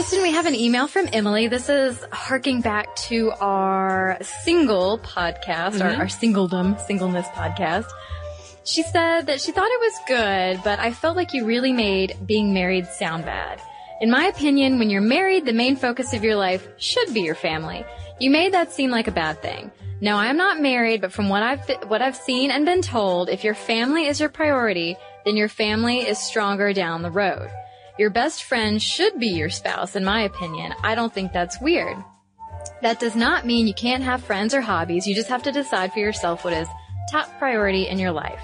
Cristen, 0.01 0.23
we 0.23 0.31
have 0.31 0.47
an 0.47 0.55
email 0.55 0.87
from 0.87 1.07
Emily. 1.13 1.47
This 1.47 1.69
is 1.69 2.03
harking 2.11 2.61
back 2.61 2.95
to 2.95 3.31
our 3.39 4.17
single 4.43 4.97
podcast, 4.97 5.79
our, 5.79 5.91
mm-hmm. 5.91 6.01
our 6.01 6.07
singledom, 6.07 6.83
singleness 6.87 7.27
podcast. 7.27 7.85
She 8.63 8.81
said 8.81 9.27
that 9.27 9.39
she 9.39 9.51
thought 9.51 9.69
it 9.69 9.79
was 9.79 9.99
good, 10.07 10.63
but 10.63 10.79
I 10.79 10.91
felt 10.91 11.15
like 11.15 11.33
you 11.33 11.45
really 11.45 11.71
made 11.71 12.17
being 12.25 12.51
married 12.51 12.87
sound 12.87 13.25
bad. 13.25 13.61
In 14.01 14.09
my 14.09 14.25
opinion, 14.25 14.79
when 14.79 14.89
you're 14.89 15.01
married, 15.01 15.45
the 15.45 15.53
main 15.53 15.75
focus 15.75 16.15
of 16.15 16.23
your 16.23 16.35
life 16.35 16.67
should 16.77 17.13
be 17.13 17.21
your 17.21 17.35
family. 17.35 17.85
You 18.19 18.31
made 18.31 18.55
that 18.55 18.71
seem 18.71 18.89
like 18.89 19.07
a 19.07 19.11
bad 19.11 19.39
thing. 19.43 19.69
No, 20.01 20.17
I 20.17 20.29
am 20.31 20.37
not 20.37 20.59
married, 20.59 21.01
but 21.01 21.13
from 21.13 21.29
what 21.29 21.43
I've 21.43 21.69
what 21.87 22.01
I've 22.01 22.17
seen 22.17 22.49
and 22.49 22.65
been 22.65 22.81
told, 22.81 23.29
if 23.29 23.43
your 23.43 23.53
family 23.53 24.07
is 24.07 24.19
your 24.19 24.29
priority, 24.29 24.97
then 25.25 25.37
your 25.37 25.47
family 25.47 25.99
is 25.99 26.17
stronger 26.17 26.73
down 26.73 27.03
the 27.03 27.11
road. 27.11 27.51
Your 27.97 28.09
best 28.09 28.43
friend 28.43 28.81
should 28.81 29.19
be 29.19 29.27
your 29.27 29.49
spouse, 29.49 29.95
in 29.95 30.03
my 30.03 30.21
opinion. 30.21 30.73
I 30.83 30.95
don't 30.95 31.13
think 31.13 31.33
that's 31.33 31.61
weird. 31.61 31.97
That 32.81 32.99
does 32.99 33.15
not 33.15 33.45
mean 33.45 33.67
you 33.67 33.73
can't 33.73 34.03
have 34.03 34.23
friends 34.23 34.53
or 34.53 34.61
hobbies. 34.61 35.05
You 35.05 35.15
just 35.15 35.29
have 35.29 35.43
to 35.43 35.51
decide 35.51 35.93
for 35.93 35.99
yourself 35.99 36.43
what 36.43 36.53
is 36.53 36.67
top 37.11 37.27
priority 37.37 37.87
in 37.87 37.99
your 37.99 38.11
life. 38.11 38.41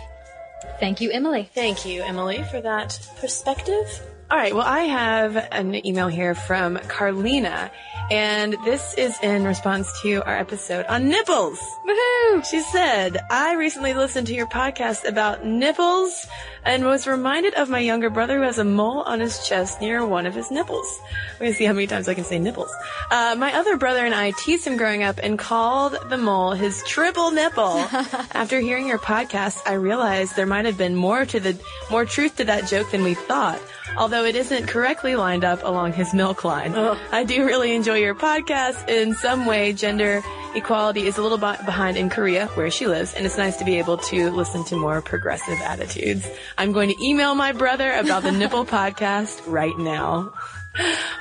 Thank 0.79 1.01
you, 1.01 1.12
Emily. 1.12 1.49
Thank 1.53 1.86
you, 1.86 2.03
Emily, 2.03 2.43
for 2.51 2.62
that 2.62 2.99
perspective. 3.19 3.88
All 4.29 4.37
right, 4.37 4.53
well, 4.53 4.67
I 4.67 4.81
have 4.81 5.37
an 5.53 5.85
email 5.85 6.09
here 6.09 6.35
from 6.35 6.77
Carlina, 6.89 7.71
and 8.11 8.57
this 8.65 8.93
is 8.95 9.17
in 9.23 9.45
response 9.45 9.89
to 10.01 10.21
our 10.25 10.37
episode 10.37 10.85
on 10.87 11.07
nipples. 11.07 11.57
Woohoo! 11.87 12.43
She 12.43 12.59
said, 12.59 13.17
I 13.31 13.53
recently 13.53 13.93
listened 13.93 14.27
to 14.27 14.33
your 14.33 14.47
podcast 14.47 15.07
about 15.07 15.45
nipples 15.45 16.27
and 16.65 16.83
was 16.83 17.07
reminded 17.07 17.53
of 17.53 17.69
my 17.69 17.79
younger 17.79 18.09
brother 18.09 18.39
who 18.39 18.43
has 18.43 18.57
a 18.57 18.65
mole 18.65 18.99
on 19.03 19.21
his 19.21 19.47
chest 19.47 19.79
near 19.79 20.05
one 20.05 20.25
of 20.25 20.35
his 20.35 20.51
nipples. 20.51 20.99
We're 21.39 21.45
gonna 21.45 21.55
see 21.55 21.63
how 21.63 21.71
many 21.71 21.87
times 21.87 22.09
I 22.09 22.13
can 22.13 22.25
say 22.25 22.37
nipples. 22.37 22.73
Uh, 23.09 23.35
my 23.37 23.53
other 23.53 23.77
brother 23.77 24.05
and 24.05 24.13
I 24.13 24.31
teased 24.31 24.67
him 24.67 24.75
growing 24.75 25.03
up 25.03 25.21
and 25.23 25.39
called 25.39 25.97
the 26.09 26.17
mole 26.17 26.51
his 26.51 26.83
triple 26.83 27.31
nipple. 27.31 27.77
After 28.33 28.59
hearing 28.59 28.87
your 28.87 28.99
podcast, 28.99 29.59
I 29.65 29.73
realized 29.75 30.35
there 30.35 30.45
might 30.45 30.65
have 30.65 30.77
been 30.77 30.97
more 30.97 31.25
to 31.25 31.39
the, 31.39 31.57
more 31.89 32.03
truth 32.03 32.35
to 32.37 32.43
that 32.43 32.67
joke 32.67 32.91
than 32.91 33.05
we 33.05 33.13
thought. 33.13 33.61
Although 33.95 34.26
it 34.26 34.36
isn't 34.36 34.67
correctly 34.67 35.15
lined 35.15 35.45
up 35.45 35.63
along 35.63 35.93
his 35.93 36.13
milk 36.13 36.43
line. 36.43 36.76
I 36.76 37.23
do 37.23 37.45
really 37.45 37.73
enjoy 37.76 37.95
your 37.95 38.15
podcast. 38.15 38.89
In 38.89 39.15
some 39.15 39.45
way, 39.45 39.73
gender 39.73 40.23
equality 40.56 41.08
is 41.08 41.17
a 41.17 41.21
little 41.21 41.38
bit 41.38 41.63
behind 41.65 41.97
in 41.97 42.10
Korea, 42.10 42.47
where 42.47 42.69
she 42.69 42.88
lives, 42.88 43.13
and 43.13 43.26
it's 43.26 43.38
nice 43.38 43.58
to 43.58 43.65
be 43.65 43.78
able 43.78 43.97
to 43.97 44.32
listen 44.32 44.63
to 44.65 44.76
more 44.76 45.02
progressive 45.02 45.60
attitudes. 45.63 46.28
I'm 46.58 46.71
going 46.71 46.89
to 46.89 47.04
email 47.04 47.36
my 47.36 47.52
brother 47.52 47.93
about 47.93 48.23
the 48.23 48.32
nipple 48.32 48.65
podcast 48.78 49.41
right 49.47 49.78
now. 49.78 50.34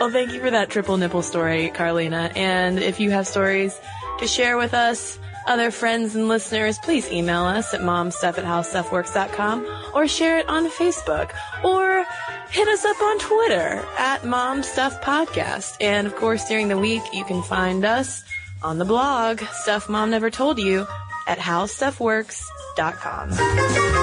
Well, 0.00 0.10
thank 0.10 0.32
you 0.32 0.40
for 0.40 0.50
that 0.50 0.70
triple 0.70 0.96
nipple 0.96 1.22
story, 1.22 1.70
Carlina. 1.70 2.30
And 2.34 2.78
if 2.78 3.00
you 3.00 3.10
have 3.10 3.26
stories 3.26 3.78
to 4.18 4.26
share 4.26 4.56
with 4.56 4.74
us, 4.74 5.18
other 5.46 5.70
friends 5.70 6.14
and 6.14 6.28
listeners, 6.28 6.78
please 6.78 7.10
email 7.10 7.44
us 7.44 7.74
at 7.74 7.80
momstuff 7.80 8.38
at 8.38 8.44
howstuffworks.com 8.44 9.66
or 9.94 10.08
share 10.08 10.38
it 10.38 10.48
on 10.48 10.70
Facebook 10.70 11.32
or 11.64 12.04
hit 12.50 12.68
us 12.68 12.84
up 12.84 13.00
on 13.00 13.18
Twitter 13.18 13.84
at 13.98 14.22
momstuffpodcast. 14.22 15.76
And 15.80 16.06
of 16.06 16.14
course, 16.16 16.46
during 16.48 16.68
the 16.68 16.78
week, 16.78 17.02
you 17.12 17.24
can 17.24 17.42
find 17.42 17.84
us 17.84 18.22
on 18.62 18.78
the 18.78 18.84
blog, 18.84 19.40
Stuff 19.52 19.88
Mom 19.88 20.10
Never 20.10 20.30
Told 20.30 20.58
You 20.58 20.86
at 21.26 21.38
howstuffworks.com. 21.38 23.95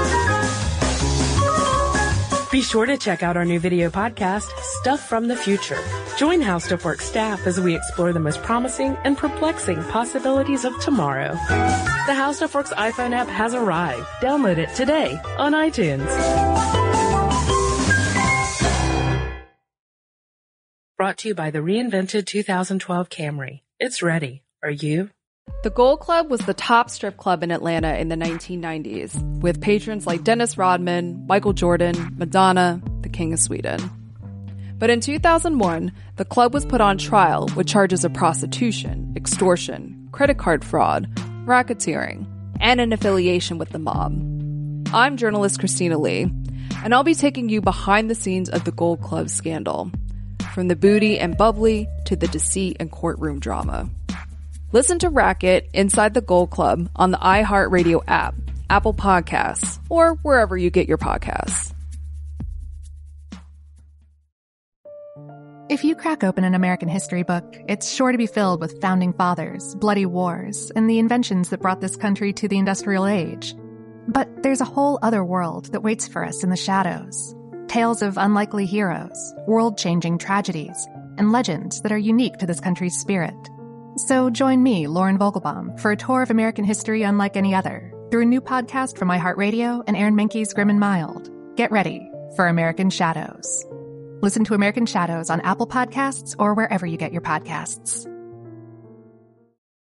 Be 2.53 2.61
sure 2.61 2.85
to 2.85 2.99
check 2.99 3.23
out 3.23 3.35
our 3.35 3.45
new 3.45 3.59
video 3.59 3.89
podcast, 3.89 4.47
Stuff 4.79 5.09
from 5.09 5.27
the 5.27 5.35
Future. 5.35 5.83
Join 6.19 6.39
HowStuffWorks 6.39 7.01
staff 7.01 7.47
as 7.47 7.59
we 7.59 7.75
explore 7.75 8.13
the 8.13 8.19
most 8.19 8.43
promising 8.43 8.95
and 9.03 9.17
perplexing 9.17 9.83
possibilities 9.85 10.63
of 10.63 10.79
tomorrow. 10.79 11.31
The 11.31 12.13
HowStuffWorks 12.13 12.71
iPhone 12.73 13.11
app 13.11 13.27
has 13.27 13.55
arrived. 13.55 14.05
Download 14.21 14.59
it 14.59 14.69
today 14.75 15.19
on 15.39 15.53
iTunes. 15.53 16.05
Brought 20.95 21.17
to 21.17 21.29
you 21.29 21.33
by 21.33 21.49
the 21.49 21.57
reinvented 21.57 22.27
2012 22.27 23.09
Camry. 23.09 23.61
It's 23.79 24.03
ready. 24.03 24.43
Are 24.61 24.69
you? 24.69 25.09
The 25.63 25.69
Gold 25.69 26.01
Club 26.01 26.29
was 26.29 26.41
the 26.41 26.53
top 26.53 26.89
strip 26.89 27.15
club 27.15 27.41
in 27.41 27.49
Atlanta 27.49 27.95
in 27.95 28.09
the 28.09 28.17
1990s, 28.17 29.39
with 29.39 29.61
patrons 29.61 30.05
like 30.05 30.25
Dennis 30.25 30.57
Rodman, 30.57 31.25
Michael 31.25 31.53
Jordan, 31.53 32.13
Madonna, 32.17 32.81
the 32.99 33.07
King 33.07 33.31
of 33.31 33.39
Sweden. 33.39 33.79
But 34.77 34.89
in 34.89 34.99
2001, 34.99 35.93
the 36.17 36.25
club 36.25 36.53
was 36.53 36.65
put 36.65 36.81
on 36.81 36.97
trial 36.97 37.47
with 37.55 37.65
charges 37.65 38.03
of 38.03 38.13
prostitution, 38.13 39.13
extortion, 39.15 40.09
credit 40.11 40.37
card 40.37 40.65
fraud, 40.65 41.07
racketeering, 41.45 42.27
and 42.59 42.81
an 42.81 42.91
affiliation 42.91 43.57
with 43.57 43.69
the 43.69 43.79
mob. 43.79 44.11
I'm 44.93 45.15
journalist 45.15 45.59
Christina 45.59 45.97
Lee, 45.97 46.23
and 46.83 46.93
I'll 46.93 47.05
be 47.05 47.15
taking 47.15 47.47
you 47.47 47.61
behind 47.61 48.09
the 48.09 48.15
scenes 48.15 48.49
of 48.49 48.65
the 48.65 48.73
Gold 48.73 49.01
Club 49.01 49.29
scandal, 49.29 49.91
from 50.53 50.67
the 50.67 50.75
booty 50.75 51.17
and 51.17 51.37
bubbly 51.37 51.87
to 52.03 52.17
the 52.17 52.27
deceit 52.27 52.75
and 52.81 52.91
courtroom 52.91 53.39
drama. 53.39 53.89
Listen 54.73 54.97
to 54.97 55.09
Racket 55.09 55.69
Inside 55.75 56.15
the 56.15 56.21
Gold 56.21 56.49
Club 56.49 56.89
on 56.95 57.11
the 57.11 57.19
iHeartRadio 57.19 58.03
app, 58.07 58.33
Apple 58.71 58.95
Podcasts, 58.95 59.79
or 59.87 60.15
wherever 60.23 60.57
you 60.57 60.71
get 60.71 60.87
your 60.87 60.97
podcasts. 60.97 61.75
If 65.69 65.83
you 65.83 65.95
crack 65.95 66.23
open 66.23 66.43
an 66.43 66.55
American 66.55 66.89
history 66.89 67.21
book, 67.21 67.55
it's 67.67 67.93
sure 67.93 68.11
to 68.11 68.17
be 68.17 68.25
filled 68.25 68.61
with 68.61 68.81
founding 68.81 69.13
fathers, 69.13 69.75
bloody 69.75 70.07
wars, 70.07 70.71
and 70.75 70.89
the 70.89 70.97
inventions 70.97 71.49
that 71.49 71.61
brought 71.61 71.79
this 71.79 71.95
country 71.95 72.33
to 72.33 72.47
the 72.47 72.57
industrial 72.57 73.05
age. 73.05 73.53
But 74.07 74.41
there's 74.41 74.61
a 74.61 74.65
whole 74.65 74.97
other 75.03 75.23
world 75.23 75.71
that 75.73 75.83
waits 75.83 76.07
for 76.07 76.25
us 76.25 76.43
in 76.43 76.49
the 76.49 76.55
shadows. 76.55 77.35
Tales 77.67 78.01
of 78.01 78.17
unlikely 78.17 78.65
heroes, 78.65 79.35
world 79.45 79.77
changing 79.77 80.17
tragedies, 80.17 80.87
and 81.19 81.31
legends 81.31 81.79
that 81.81 81.91
are 81.91 81.97
unique 81.97 82.39
to 82.39 82.47
this 82.47 82.59
country's 82.59 82.97
spirit. 82.97 83.35
So 83.95 84.29
join 84.29 84.63
me, 84.63 84.87
Lauren 84.87 85.19
Vogelbaum, 85.19 85.79
for 85.79 85.91
a 85.91 85.97
tour 85.97 86.23
of 86.23 86.31
American 86.31 86.65
history 86.65 87.03
unlike 87.03 87.37
any 87.37 87.53
other 87.53 87.93
through 88.09 88.23
a 88.23 88.25
new 88.25 88.41
podcast 88.41 88.97
from 88.97 89.09
iHeartRadio 89.09 89.83
and 89.87 89.95
Aaron 89.95 90.15
Mahnke's 90.15 90.53
Grim 90.53 90.69
and 90.69 90.79
Mild. 90.79 91.29
Get 91.55 91.71
ready 91.71 92.09
for 92.35 92.47
American 92.47 92.89
Shadows. 92.89 93.65
Listen 94.21 94.45
to 94.45 94.55
American 94.55 94.85
Shadows 94.85 95.29
on 95.29 95.41
Apple 95.41 95.67
Podcasts 95.67 96.35
or 96.39 96.53
wherever 96.53 96.85
you 96.85 96.97
get 96.97 97.11
your 97.11 97.21
podcasts. 97.21 98.09